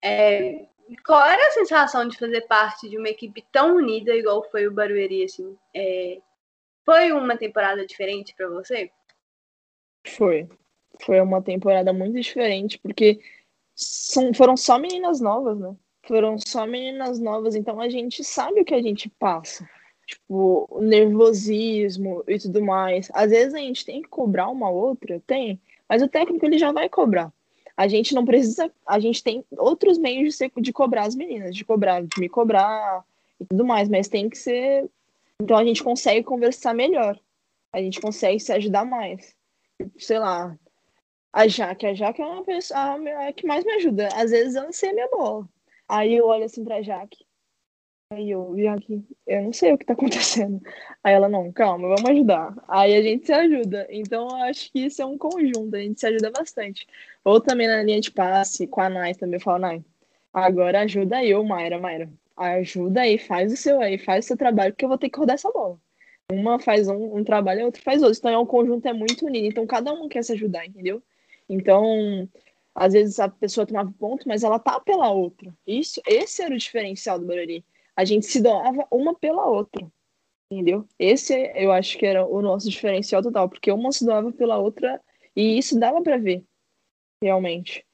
[0.04, 0.68] É,
[1.06, 4.74] qual era a sensação de fazer parte de uma equipe tão unida igual foi o
[4.74, 5.58] Barueri, assim?
[5.76, 6.20] É,
[6.86, 8.90] foi uma temporada diferente para você?
[10.08, 10.48] Foi.
[11.02, 13.20] Foi uma temporada muito diferente, porque
[13.76, 15.76] são, foram só meninas novas, né?
[16.04, 19.70] Foram só meninas novas, então a gente sabe o que a gente passa.
[20.06, 23.10] Tipo, o nervosismo e tudo mais.
[23.14, 26.72] Às vezes a gente tem que cobrar uma outra, tem, mas o técnico ele já
[26.72, 27.32] vai cobrar.
[27.78, 31.56] A gente não precisa, a gente tem outros meios de, ser, de cobrar as meninas,
[31.56, 33.06] de cobrar, de me cobrar
[33.40, 34.90] e tudo mais, mas tem que ser.
[35.40, 37.20] Então a gente consegue conversar melhor.
[37.72, 39.36] A gente consegue se ajudar mais.
[40.00, 40.58] Sei lá,
[41.32, 44.10] a Jaque, a Jaque é uma pessoa a, a que mais me ajuda.
[44.16, 45.48] Às vezes eu não sei a minha bola.
[45.88, 47.27] Aí eu olho assim pra Jaque.
[48.10, 50.62] Aí eu, Jaque, eu não sei o que tá acontecendo.
[51.04, 52.56] Aí ela, não, calma, vamos ajudar.
[52.68, 53.86] Aí a gente se ajuda.
[53.90, 56.88] Então eu acho que isso é um conjunto, a gente se ajuda bastante.
[57.24, 59.84] Ou também na linha de passe, com a Nai também, eu falo, Nai,
[60.34, 62.10] agora ajuda eu, Mayra, Mayra.
[62.38, 65.20] Ajuda aí, faz o seu aí, faz o seu trabalho, porque eu vou ter que
[65.20, 65.78] rodar essa bola.
[66.32, 68.20] Uma faz um, um trabalho, a outra faz outro.
[68.20, 69.48] Então é um conjunto, é muito unido.
[69.48, 71.02] Então cada um quer se ajudar, entendeu?
[71.50, 72.30] Então,
[72.76, 75.54] às vezes a pessoa tomava ponto, mas ela tá pela outra.
[75.66, 77.66] Isso, esse era o diferencial do Barueri.
[77.98, 79.86] A gente se doava uma pela outra.
[80.50, 80.86] Entendeu?
[80.98, 85.02] Esse eu acho que era o nosso diferencial total, porque uma se doava pela outra
[85.36, 86.44] e isso dava para ver,
[87.22, 87.86] realmente.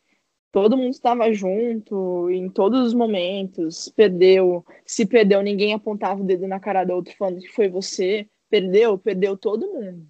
[0.52, 3.90] Todo mundo estava junto em todos os momentos.
[3.96, 8.28] Perdeu, se perdeu, ninguém apontava o dedo na cara do outro falando que foi você.
[8.52, 10.08] Perdeu, perdeu todo mundo.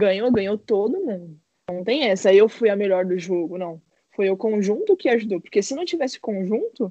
[0.00, 1.38] Ganhou, ganhou todo mundo.
[1.70, 3.82] Não tem essa, eu fui a melhor do jogo, não.
[4.16, 6.90] Foi o conjunto que ajudou, porque se não tivesse conjunto,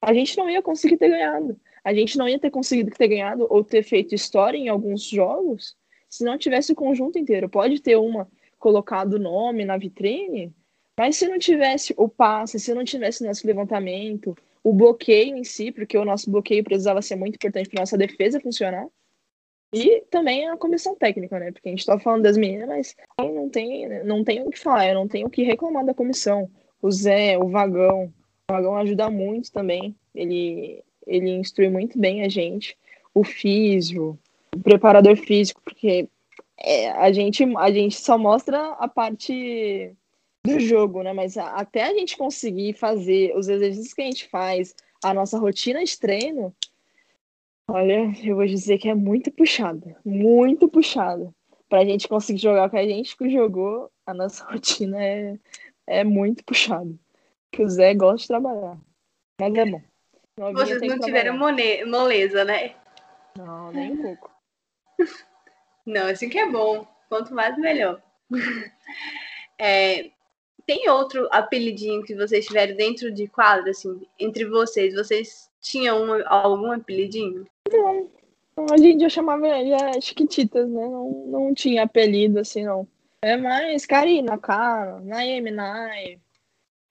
[0.00, 1.58] a gente não ia conseguir ter ganhado.
[1.86, 5.76] A gente não ia ter conseguido ter ganhado ou ter feito história em alguns jogos
[6.10, 7.48] se não tivesse o conjunto inteiro.
[7.48, 10.52] Pode ter uma colocado nome na vitrine,
[10.98, 15.70] mas se não tivesse o passe, se não tivesse nosso levantamento, o bloqueio em si,
[15.70, 18.88] porque o nosso bloqueio precisava ser muito importante para nossa defesa funcionar,
[19.72, 21.52] e também a comissão técnica, né?
[21.52, 24.88] Porque a gente tá falando das meninas, mas não tem, não tem o que falar,
[24.88, 26.50] eu não tenho o que reclamar da comissão.
[26.82, 28.12] O Zé, o Vagão,
[28.50, 29.94] o Vagão ajuda muito também.
[30.12, 32.76] Ele, ele instrui muito bem a gente.
[33.14, 34.18] O físio,
[34.54, 36.08] o preparador físico, porque
[36.58, 39.92] é, a, gente, a gente só mostra a parte
[40.44, 41.12] do jogo, né?
[41.12, 45.38] Mas a, até a gente conseguir fazer os exercícios que a gente faz, a nossa
[45.38, 46.54] rotina de treino,
[47.68, 51.34] Olha, eu vou dizer que é muito puxada, muito puxada.
[51.68, 55.36] Pra gente conseguir jogar com a gente que jogou, a nossa rotina é,
[55.86, 56.94] é muito puxada.
[57.50, 58.78] Que o Zé gosta de trabalhar.
[59.40, 59.82] Mas é bom.
[60.38, 62.74] Novinha Vocês não tiveram moleza, né?
[63.36, 64.30] Não, nem um pouco.
[65.86, 66.86] Não, assim que é bom.
[67.08, 68.02] Quanto mais, melhor.
[69.58, 70.10] É,
[70.66, 74.94] tem outro apelidinho que vocês tiveram dentro de quadro, assim, entre vocês?
[74.94, 77.46] Vocês tinham um, algum apelidinho?
[77.72, 78.10] Não.
[78.70, 80.86] A gente já chamava já Chiquititas, né?
[80.86, 82.86] Não, não tinha apelido assim, não.
[83.22, 86.20] É mais Karina, Cara, Naime, Nai.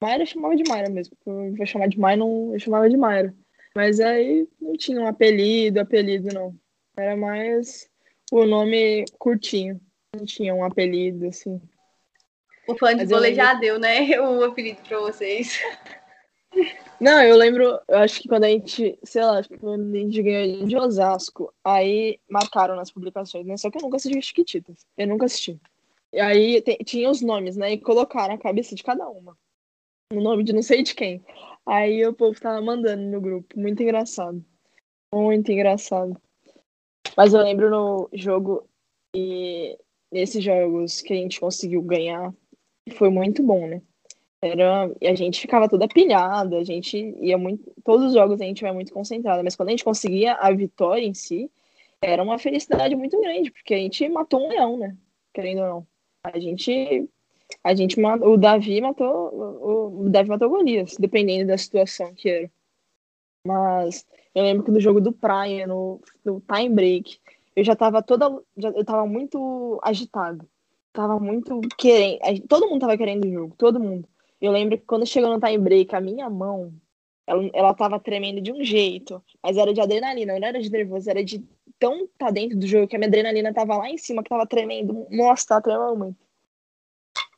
[0.01, 1.17] Mayra chamava de Mayra mesmo.
[1.25, 3.33] Eu vou chamar de Mayra, não, eu chamava de Mayra.
[3.75, 6.55] Mas aí não tinha um apelido, apelido, não.
[6.97, 7.89] Era mais
[8.31, 9.79] o nome curtinho.
[10.15, 11.61] Não tinha um apelido, assim.
[12.67, 13.99] O fã de vôlei já deu, né?
[14.19, 15.59] O apelido pra vocês.
[16.99, 20.65] Não, eu lembro, eu acho que quando a gente, sei lá, quando a gente ganhou
[20.65, 23.57] de Osasco, aí marcaram nas publicações, né?
[23.57, 24.85] Só que eu nunca assisti Chiquititas.
[24.97, 25.59] Eu nunca assisti.
[26.13, 27.73] E aí tinha os nomes, né?
[27.73, 29.37] E colocaram a cabeça de cada uma.
[30.17, 31.23] O nome de não sei de quem.
[31.65, 33.59] Aí o povo tava mandando no grupo.
[33.59, 34.43] Muito engraçado.
[35.13, 36.19] Muito engraçado.
[37.15, 38.67] Mas eu lembro no jogo
[39.15, 39.77] e
[40.11, 42.33] nesses jogos que a gente conseguiu ganhar,
[42.93, 43.81] foi muito bom, né?
[44.41, 47.73] Era, e a gente ficava toda pilhada, a gente ia muito.
[47.83, 51.05] Todos os jogos a gente vai muito concentrada, mas quando a gente conseguia a vitória
[51.05, 51.49] em si,
[52.01, 54.95] era uma felicidade muito grande, porque a gente matou um leão, né?
[55.33, 55.87] Querendo ou não.
[56.23, 57.09] A gente
[57.63, 62.51] A gente o Davi matou, o, o Davi matou Golias, dependendo da situação que era.
[63.45, 67.19] Mas eu lembro que no jogo do Praia, no, no time break,
[67.55, 70.47] eu já tava toda, já, eu tava muito agitado.
[70.91, 74.07] Tava muito querendo, todo mundo tava querendo o jogo, todo mundo.
[74.41, 76.73] Eu lembro que quando chegou no time break, a minha mão,
[77.27, 81.09] ela, ela tava tremendo de um jeito, mas era de adrenalina, não era de nervoso,
[81.09, 81.43] era de
[81.79, 84.45] tão tá dentro do jogo que a minha adrenalina tava lá em cima, que tava
[84.47, 85.05] tremendo.
[85.09, 86.24] Nossa, tava tremendo muito.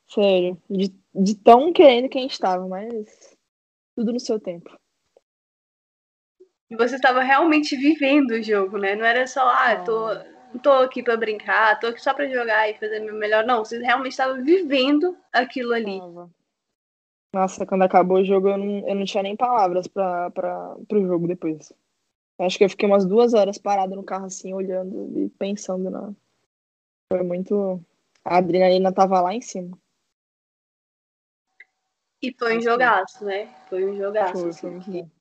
[0.07, 3.37] Sério, de, de tão querendo que a gente tava, mas
[3.95, 4.77] tudo no seu tempo.
[6.69, 8.95] E você estava realmente vivendo o jogo, né?
[8.95, 12.77] Não era só, ah, tô, tô aqui para brincar, tô aqui só para jogar e
[12.77, 13.45] fazer meu melhor.
[13.45, 15.99] Não, você realmente estava vivendo aquilo ali.
[17.33, 21.27] Nossa, quando acabou o jogo, eu não, eu não tinha nem palavras para o jogo
[21.27, 21.71] depois.
[22.39, 26.13] Acho que eu fiquei umas duas horas parado no carro, assim, olhando e pensando na.
[27.11, 27.81] Foi muito.
[28.23, 29.77] A adrenalina tava lá em cima.
[32.21, 33.53] E foi um jogaço, né?
[33.69, 34.39] Foi um jogaço.
[34.39, 35.11] Foi, assim, foi que...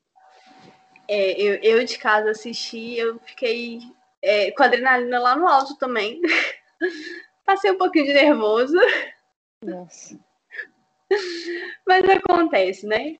[1.08, 3.80] é, eu, eu de casa assisti, eu fiquei
[4.22, 6.20] é, com a adrenalina lá no alto também.
[7.44, 8.76] Passei um pouquinho de nervoso.
[9.62, 10.18] Nossa.
[11.86, 13.16] Mas acontece, né?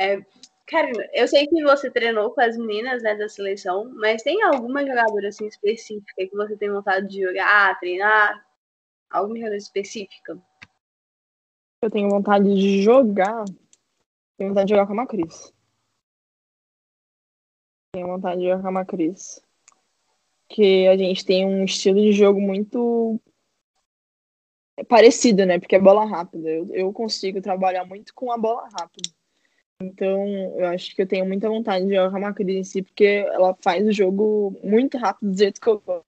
[0.00, 0.18] É,
[0.66, 4.86] Karina, eu sei que você treinou com as meninas né, da seleção, mas tem alguma
[4.86, 8.46] jogadora assim específica que você tem vontade de jogar, treinar?
[9.10, 10.40] Alguma jogadora específica?
[11.80, 13.44] Eu tenho vontade de jogar.
[14.36, 15.52] Tenho vontade de jogar com a Macris.
[17.92, 19.40] Tenho vontade de jogar com a Macris.
[20.48, 23.20] Que a gente tem um estilo de jogo muito
[24.88, 25.60] parecido, né?
[25.60, 26.48] Porque é bola rápida.
[26.48, 29.10] Eu, eu consigo trabalhar muito com a bola rápida.
[29.80, 30.26] Então,
[30.58, 33.24] eu acho que eu tenho muita vontade de jogar com a Macris em si, porque
[33.28, 36.04] ela faz o jogo muito rápido do jeito que eu gosto.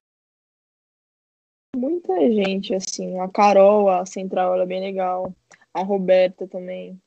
[1.77, 3.21] Muita gente, assim.
[3.21, 5.33] A Carol, a central, ela é bem legal
[5.75, 7.01] a Roberta também.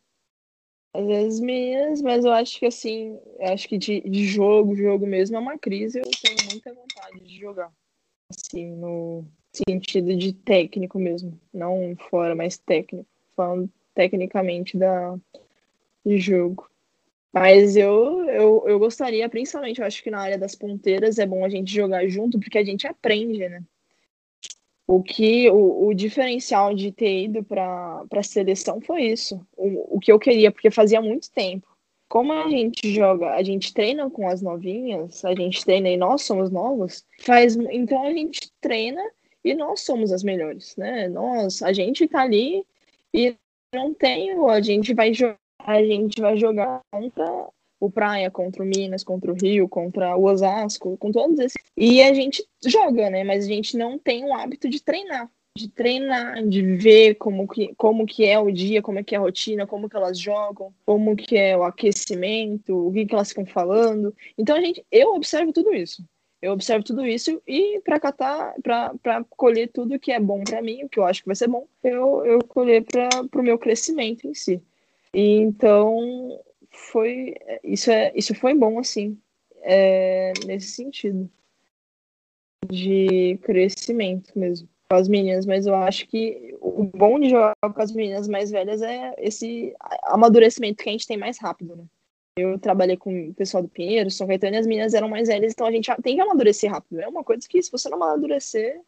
[0.93, 5.36] Às vezes meninas, mas eu acho que assim, acho que de, de jogo, jogo mesmo,
[5.36, 7.71] é uma crise, eu tenho muita vontade de jogar.
[8.30, 11.39] Assim, no sentido de técnico mesmo.
[11.54, 13.08] Não fora, mas técnico.
[13.36, 15.17] Falando tecnicamente da,
[16.06, 16.69] de jogo.
[17.32, 21.43] Mas eu, eu, eu gostaria, principalmente, eu acho que na área das ponteiras é bom
[21.43, 23.63] a gente jogar junto, porque a gente aprende, né?
[24.86, 29.39] O que o, o diferencial de ter ido para a seleção foi isso.
[29.56, 31.67] O, o que eu queria, porque fazia muito tempo.
[32.10, 36.22] Como a gente joga, a gente treina com as novinhas, a gente treina e nós
[36.22, 39.02] somos novos, faz então a gente treina
[39.43, 41.08] e nós somos as melhores, né?
[41.08, 42.63] Nós, a gente tá ali
[43.13, 43.36] e
[43.74, 47.50] não tem, a gente vai jogar, a gente vai jogar contra
[47.84, 51.62] o Praia contra o Minas, contra o Rio, contra o Osasco, com todos esses.
[51.76, 53.26] E a gente joga, né?
[53.26, 55.30] Mas a gente não tem o hábito de treinar.
[55.56, 59.17] De treinar, de ver como que, como que é o dia, como é que é
[59.17, 63.30] a rotina, como que elas jogam, como que é o aquecimento, o que, que elas
[63.30, 64.15] ficam falando.
[64.38, 66.04] Então a gente, eu observo tudo isso.
[66.41, 70.84] Eu observo tudo isso e para catar, para colher tudo que é bom para mim,
[70.84, 74.28] o que eu acho que vai ser bom, eu, eu colher para o meu crescimento
[74.28, 74.62] em si.
[75.13, 76.39] E então
[76.73, 79.17] foi isso é isso foi bom assim
[79.62, 81.29] é, nesse sentido
[82.67, 87.81] de crescimento mesmo com as meninas mas eu acho que o bom de jogar com
[87.81, 91.86] as meninas mais velhas é esse amadurecimento que a gente tem mais rápido né
[92.36, 95.53] eu trabalhei com o pessoal do Pinheiro, São Caetano e as meninas eram mais velhas,
[95.53, 96.99] então a gente tem que amadurecer rápido.
[96.99, 98.81] É uma coisa que, se você não amadurecer,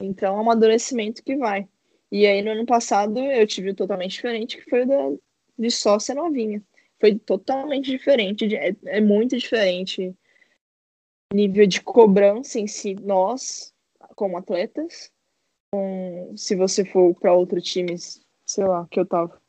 [0.00, 1.68] então é um amadurecimento que vai.
[2.10, 5.12] E aí, no ano passado, eu tive o totalmente diferente, que foi o da,
[5.58, 6.62] de sócia novinha
[7.00, 10.16] foi totalmente diferente, é, é muito diferente
[11.32, 13.74] nível de cobrança em si, nós,
[14.14, 15.12] como atletas,
[15.72, 17.96] com, se você for para outro time,
[18.44, 19.40] sei lá, que eu tava.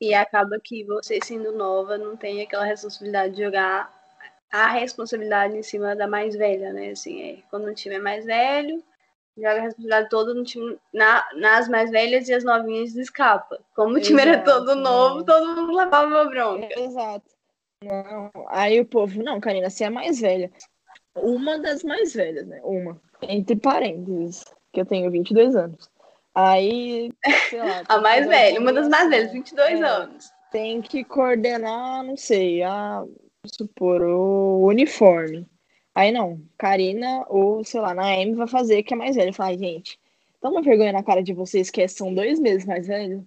[0.00, 3.94] E acaba que você sendo nova não tem aquela responsabilidade de jogar
[4.52, 6.90] a responsabilidade em cima da mais velha, né?
[6.90, 8.82] Assim, é, quando o time é mais velho,
[9.36, 13.58] joga a responsabilidade toda no time, na, nas mais velhas e as novinhas escapa.
[13.74, 16.68] Como o time Exato, era todo novo, todo mundo levava uma bronca.
[16.78, 17.26] Exato.
[17.84, 18.30] Não.
[18.48, 20.50] Aí o povo, não, Karina, você é a mais velha.
[21.14, 22.60] Uma das mais velhas, né?
[22.64, 23.00] Uma.
[23.22, 25.90] Entre parênteses, que eu tenho 22 anos.
[26.34, 27.10] Aí,
[27.48, 27.82] sei lá.
[27.88, 30.30] a mais velha, uma das mais velhas, 22 é, anos.
[30.50, 33.04] Tem que coordenar, não sei, a
[33.46, 35.46] supor, o uniforme.
[35.96, 39.32] Aí não, Karina ou, sei lá, Naemi vai fazer, que é mais velha.
[39.32, 39.98] Fala, gente,
[40.42, 43.24] toma vergonha na cara de vocês que são dois meses mais velhos.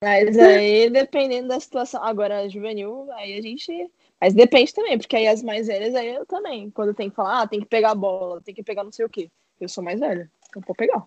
[0.00, 2.04] Mas aí, dependendo da situação.
[2.04, 3.90] Agora, juvenil, aí a gente.
[4.20, 6.70] Mas depende também, porque aí as mais velhas, aí eu também.
[6.70, 9.04] Quando tem que falar, ah, tem que pegar a bola, tem que pegar não sei
[9.04, 9.28] o quê.
[9.60, 11.04] Eu sou mais velha, então vou pegar.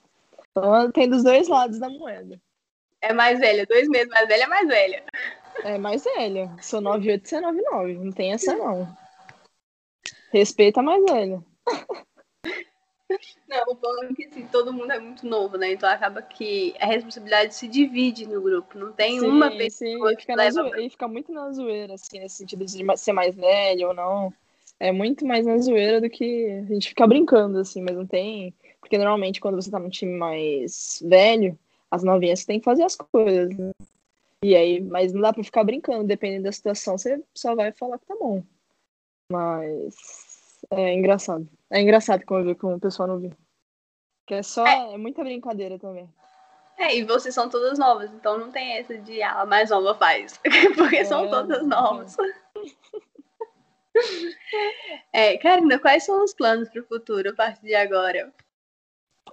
[0.52, 2.38] Então tem dos dois lados da moeda.
[3.02, 5.04] É mais velha, dois meses mais velha é mais velha.
[5.64, 6.52] É mais velha.
[6.62, 7.94] Sou 98, você é 99.
[7.94, 9.09] Não tem essa, não.
[10.32, 11.44] Respeita mais velha.
[13.48, 15.72] Não, o bom é que assim, todo mundo é muito novo, né?
[15.74, 18.78] Então acaba que a responsabilidade se divide no grupo.
[18.78, 20.16] Não tem sim, uma pessoa sim.
[20.16, 20.52] que fica leva...
[20.52, 24.32] Zoeira, e fica muito na zoeira, assim, nesse sentido de ser mais velho ou não.
[24.80, 28.54] É muito mais na zoeira do que a gente ficar brincando, assim, mas não tem.
[28.80, 31.58] Porque normalmente quando você tá num time mais velho,
[31.90, 33.72] as novinhas têm que fazer as coisas, né?
[34.44, 37.98] E aí, mas não dá pra ficar brincando, dependendo da situação, você só vai falar
[37.98, 38.44] que tá bom.
[39.32, 41.48] Mas é engraçado.
[41.70, 43.38] É engraçado conviver com o pessoal novinho.
[44.26, 44.66] Que é só.
[44.66, 44.94] É.
[44.94, 46.10] é muita brincadeira também.
[46.78, 49.94] É, e vocês são todas novas, então não tem essa de ah, a mais nova
[49.96, 50.40] faz.
[50.78, 52.16] Porque é, são todas novas.
[55.12, 58.34] é, Karina, quais são os planos para o futuro a partir de agora?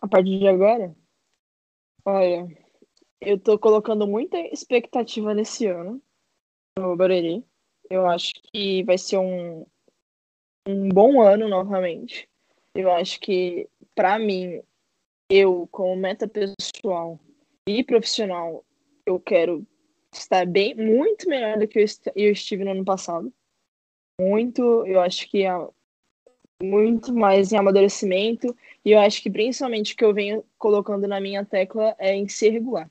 [0.02, 0.92] A partir de agora?
[2.04, 2.48] Olha,
[3.20, 6.02] eu tô colocando muita expectativa nesse ano
[6.76, 7.44] no Barueri.
[7.88, 9.64] Eu acho que vai ser um,
[10.66, 12.28] um bom ano novamente.
[12.74, 14.60] Eu acho que, para mim,
[15.30, 17.18] eu, como meta pessoal
[17.66, 18.64] e profissional,
[19.06, 19.66] eu quero
[20.12, 23.32] estar bem, muito melhor do que eu, estive no ano passado.
[24.20, 25.68] Muito, eu acho que há
[26.62, 28.54] muito mais em amadurecimento.
[28.84, 32.28] E eu acho que principalmente o que eu venho colocando na minha tecla é em
[32.28, 32.90] ser regular.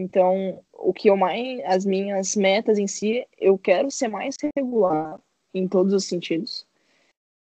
[0.00, 1.60] Então, o que eu mais.
[1.64, 5.20] As minhas metas em si, eu quero ser mais regular
[5.54, 6.67] em todos os sentidos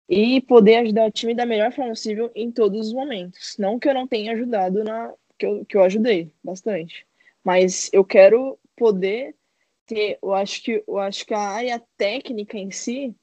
[0.09, 3.55] e poder ajudar o time da melhor forma possível em todos os momentos.
[3.59, 7.07] Não que eu não tenha ajudado na que eu, que eu ajudei bastante,
[7.43, 9.35] mas eu quero poder
[9.85, 13.15] ter, eu acho que eu acho que a área técnica em si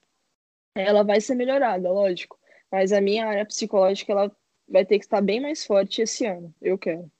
[0.74, 2.38] ela vai ser melhorada, lógico,
[2.70, 4.34] mas a minha área psicológica ela
[4.68, 7.10] vai ter que estar bem mais forte esse ano, eu quero.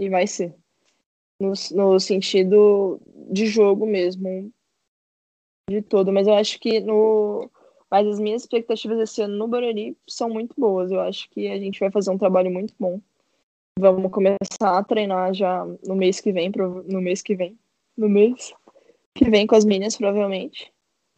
[0.00, 0.54] E vai ser.
[1.40, 4.52] No, no sentido de jogo mesmo,
[5.68, 7.50] de todo, mas eu acho que no
[7.92, 10.90] mas as minhas expectativas esse ano no Barueri são muito boas.
[10.90, 12.98] Eu acho que a gente vai fazer um trabalho muito bom.
[13.78, 16.50] Vamos começar a treinar já no mês que vem,
[16.88, 17.58] no mês que vem,
[17.94, 18.54] no mês
[19.14, 20.72] que vem com as meninas, provavelmente.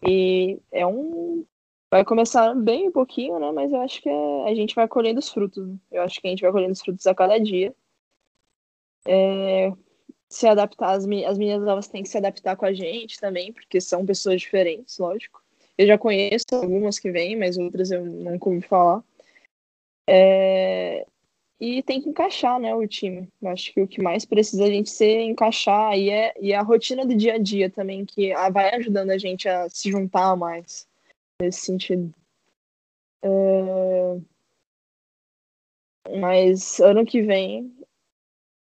[0.04, 1.46] E é um.
[1.92, 3.52] Vai começar bem um pouquinho, né?
[3.52, 4.50] Mas eu acho que é...
[4.50, 5.64] a gente vai colhendo os frutos.
[5.64, 5.76] Né?
[5.92, 7.72] Eu acho que a gente vai colhendo os frutos a cada dia.
[9.06, 9.72] É...
[10.28, 13.80] Se adaptar, as, as meninas elas têm que se adaptar com a gente também, porque
[13.80, 15.43] são pessoas diferentes, lógico.
[15.76, 19.02] Eu já conheço algumas que vêm, mas outras eu nunca ouvi falar.
[20.08, 21.06] É...
[21.60, 23.28] E tem que encaixar, né, o time.
[23.40, 26.62] Eu acho que o que mais precisa a gente ser encaixar e é, e a
[26.62, 30.86] rotina do dia a dia também, que vai ajudando a gente a se juntar mais
[31.40, 32.12] nesse sentido.
[33.24, 34.20] É...
[36.20, 37.74] Mas ano que vem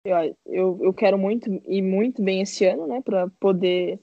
[0.04, 4.00] eu, eu, eu quero muito ir muito bem esse ano, né, para poder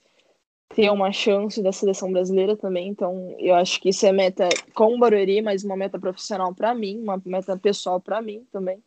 [0.70, 2.88] ter uma chance da seleção brasileira também.
[2.88, 6.74] Então, eu acho que isso é meta com o Barueri, mas uma meta profissional para
[6.76, 8.82] mim, uma meta pessoal para mim também,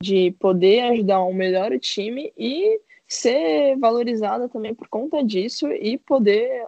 [0.00, 6.66] de poder ajudar um melhor time e ser valorizada também por conta disso e poder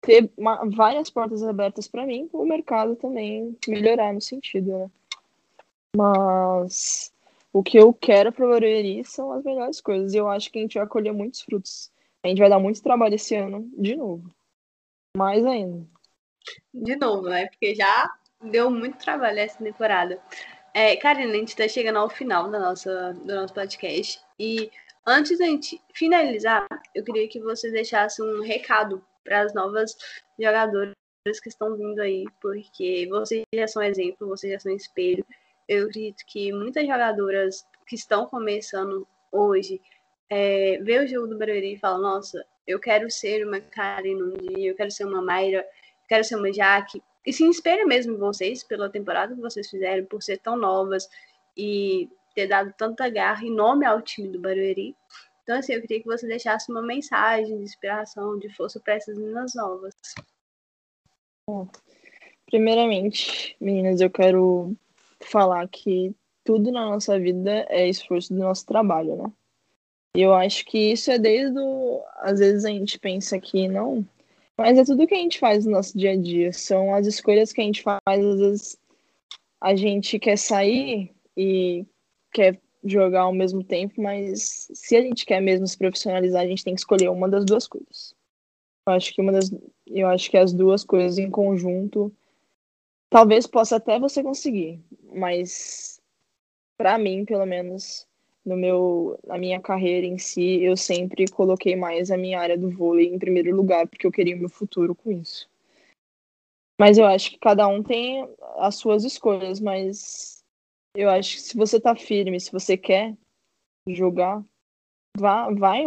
[0.00, 4.90] ter uma, várias portas abertas para mim, o mercado também melhorar no sentido, né?
[5.96, 7.12] Mas
[7.52, 10.58] o que eu quero para o Barueri são as melhores coisas e eu acho que
[10.58, 11.92] a gente vai colher muitos frutos
[12.22, 14.32] a gente vai dar muito trabalho esse ano, de novo.
[15.16, 15.86] Mais ainda.
[16.72, 17.46] De novo, né?
[17.46, 18.10] Porque já
[18.42, 20.20] deu muito trabalho essa temporada.
[20.74, 24.20] É, Karina, a gente está chegando ao final da nossa, do nosso podcast.
[24.38, 24.70] E
[25.06, 29.96] antes da gente finalizar, eu queria que você deixasse um recado para as novas
[30.38, 30.94] jogadoras
[31.42, 35.24] que estão vindo aí, porque vocês já são exemplo, vocês já são espelho.
[35.68, 39.80] Eu acredito que muitas jogadoras que estão começando hoje
[40.34, 44.32] é, vê o jogo do Barueri e fala, nossa, eu quero ser uma Karen um
[44.32, 48.14] dia, eu quero ser uma Mayra, eu quero ser uma Jaque, e se inspira mesmo
[48.14, 51.06] em vocês pela temporada que vocês fizeram, por ser tão novas
[51.54, 54.96] e ter dado tanta garra e nome ao time do Barueri.
[55.42, 59.18] Então, assim, eu queria que você deixasse uma mensagem de inspiração, de força para essas
[59.18, 59.94] meninas novas.
[62.46, 64.74] Primeiramente, meninas, eu quero
[65.20, 69.32] falar que tudo na nossa vida é esforço do nosso trabalho, né?
[70.14, 72.02] Eu acho que isso é desde o...
[72.20, 74.06] Às vezes a gente pensa que não,
[74.56, 76.52] mas é tudo que a gente faz no nosso dia a dia.
[76.52, 78.00] São as escolhas que a gente faz.
[78.06, 78.78] Às vezes
[79.60, 81.86] a gente quer sair e
[82.32, 86.64] quer jogar ao mesmo tempo, mas se a gente quer mesmo se profissionalizar, a gente
[86.64, 88.14] tem que escolher uma das duas coisas.
[88.86, 89.50] Eu acho que uma das,
[89.86, 92.12] eu acho que as duas coisas em conjunto,
[93.08, 94.80] talvez possa até você conseguir,
[95.14, 96.00] mas
[96.76, 98.06] para mim, pelo menos,
[98.44, 102.70] no meu, na minha carreira em si, eu sempre coloquei mais a minha área do
[102.70, 105.48] vôlei em primeiro lugar, porque eu queria o meu futuro com isso.
[106.80, 110.42] Mas eu acho que cada um tem as suas escolhas, mas
[110.96, 113.16] eu acho que se você tá firme, se você quer
[113.88, 114.44] jogar,
[115.16, 115.84] vá, vai.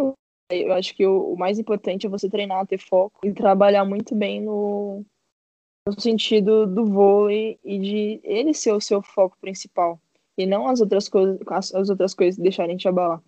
[0.50, 4.14] Eu acho que o, o mais importante é você treinar, ter foco e trabalhar muito
[4.14, 5.04] bem no,
[5.86, 10.00] no sentido do vôlei e de ele ser o seu foco principal
[10.36, 13.22] e não as outras coisas, as, as outras coisas deixarem te abalar.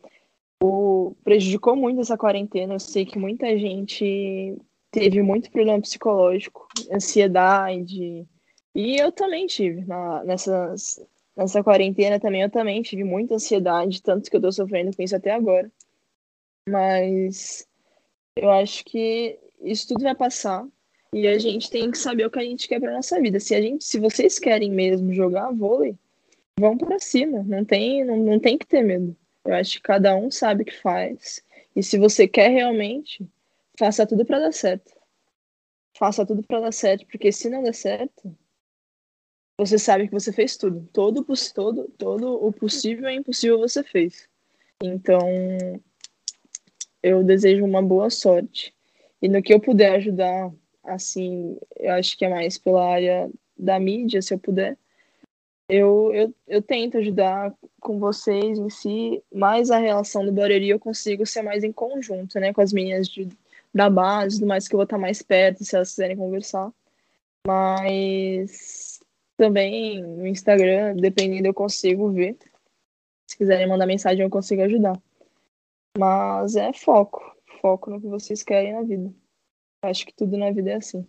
[0.62, 2.74] O prejudicou muito essa quarentena.
[2.74, 4.56] Eu sei que muita gente
[4.90, 8.26] teve muito problema psicológico, ansiedade.
[8.74, 11.00] E eu também tive na, nessas,
[11.36, 15.16] nessa quarentena também eu também tive muita ansiedade, tanto que eu tô sofrendo com isso
[15.16, 15.70] até agora.
[16.68, 17.66] Mas
[18.36, 20.66] eu acho que isso tudo vai passar
[21.12, 23.40] e a gente tem que saber o que a gente quer para nossa vida.
[23.40, 25.96] Se a gente, se vocês querem mesmo jogar vôlei,
[26.58, 29.16] vão para cima, não tem, não, não tem que ter medo.
[29.44, 31.42] Eu acho que cada um sabe o que faz.
[31.74, 33.26] E se você quer realmente,
[33.78, 34.92] faça tudo para dar certo.
[35.96, 38.36] Faça tudo para dar certo, porque se não der certo,
[39.56, 40.88] você sabe que você fez tudo.
[40.92, 44.28] Todo, todo, todo o possível e impossível você fez.
[44.82, 45.20] Então,
[47.02, 48.74] eu desejo uma boa sorte.
[49.20, 50.52] E no que eu puder ajudar,
[50.84, 54.78] assim, eu acho que é mais pela área da mídia, se eu puder,
[55.68, 60.78] eu, eu, eu tento ajudar com vocês em si, mas a relação do Barueri eu
[60.80, 63.28] consigo ser mais em conjunto, né, com as meninas de,
[63.74, 66.72] da base, do mais que eu vou estar mais perto, se elas quiserem conversar.
[67.46, 69.00] Mas
[69.36, 72.36] também no Instagram, dependendo, eu consigo ver.
[73.26, 74.98] Se quiserem mandar mensagem, eu consigo ajudar.
[75.96, 79.12] Mas é foco, foco no que vocês querem na vida.
[79.82, 81.06] Acho que tudo na vida é assim.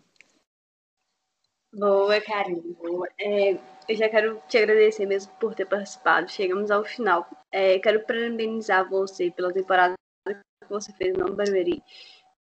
[1.74, 2.74] Boa, Karine.
[2.74, 3.08] Boa.
[3.20, 3.52] É,
[3.88, 6.32] eu já quero te agradecer mesmo por ter participado.
[6.32, 7.28] Chegamos ao final.
[7.52, 9.94] É, quero parabenizar você pela temporada
[10.28, 11.82] que você fez no Barueri,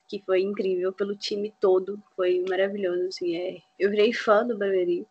[0.08, 3.08] que foi incrível, pelo time todo, foi maravilhoso.
[3.08, 5.06] Assim, é, eu virei fã do Barueri.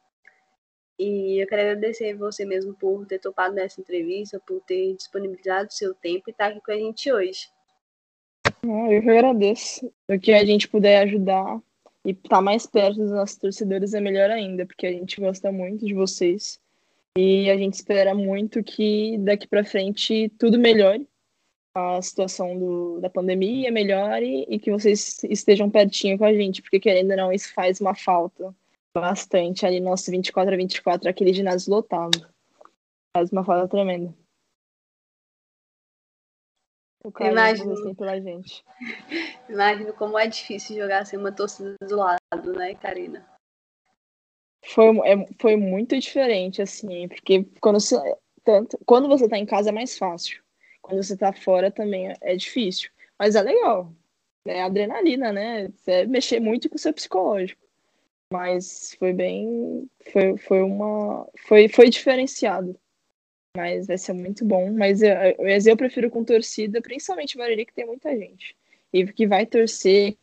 [0.97, 5.73] E eu quero agradecer você mesmo por ter topado nessa entrevista, por ter disponibilizado o
[5.73, 7.49] seu tempo e estar aqui com a gente hoje.
[8.63, 9.91] Eu que agradeço.
[10.09, 11.61] O que a gente puder ajudar
[12.05, 15.51] e estar tá mais perto dos nossos torcedores é melhor ainda, porque a gente gosta
[15.51, 16.59] muito de vocês.
[17.17, 21.07] E a gente espera muito que daqui para frente tudo melhore.
[21.73, 26.79] A situação do, da pandemia melhore e que vocês estejam pertinho com a gente, porque
[26.79, 28.55] querendo ou não, isso faz uma falta
[28.93, 32.25] bastante ali nosso 24 a 24, aquele ginásio lotado.
[33.13, 34.13] Faz uma falta tremenda.
[37.05, 38.65] O cara imagino, pela gente.
[39.47, 43.23] Imagino como é difícil jogar sem uma torcida do lado, né, Karina?
[44.65, 47.95] Foi, é, foi muito diferente, assim, porque quando você,
[48.43, 50.43] tanto, quando você tá em casa é mais fácil.
[50.81, 52.89] Quando você tá fora também é, é difícil.
[53.19, 53.93] Mas é legal.
[54.47, 55.69] É adrenalina, né?
[55.85, 57.61] É mexer muito com o seu psicológico.
[58.33, 59.87] Mas foi bem.
[60.11, 61.27] Foi, foi uma.
[61.37, 62.75] Foi, foi diferenciado
[63.55, 64.71] mas vai ser muito bom.
[64.71, 68.55] Mas eu, mas eu prefiro com torcida, principalmente Barueri, que tem muita gente.
[68.91, 70.17] E que vai torcer,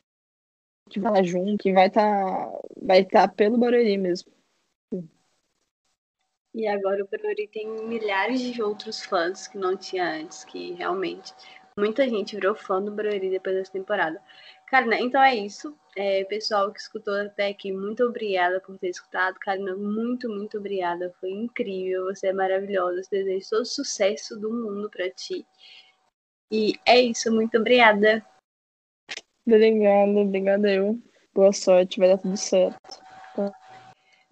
[0.91, 4.33] que vai lá junto, que vai estar tá, vai tá pelo Barueri mesmo.
[6.55, 11.33] E agora o Barueri tem milhares de outros fãs que não tinha antes, que realmente
[11.77, 14.21] muita gente virou fã do Barueri depois dessa temporada.
[14.73, 15.77] Karina, então é isso.
[15.95, 19.39] É, pessoal que escutou até aqui, muito obrigada por ter escutado.
[19.39, 21.15] Karina, muito, muito obrigada.
[21.21, 22.07] Foi incrível.
[22.07, 23.03] Você é maravilhosa.
[23.11, 25.47] desejo todo o sucesso do mundo para ti.
[26.51, 27.31] E é isso.
[27.31, 28.25] Muito obrigada.
[29.47, 30.99] Obrigada, obrigada eu.
[31.35, 33.03] Boa sorte, vai dar tudo certo.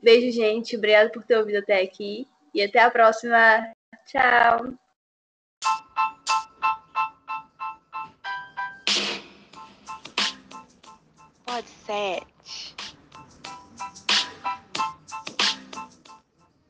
[0.02, 0.74] Beijo, gente.
[0.74, 2.26] Obrigada por ter ouvido até aqui.
[2.54, 3.70] E até a próxima.
[4.06, 4.72] Tchau.
[11.50, 12.22] Pode ser.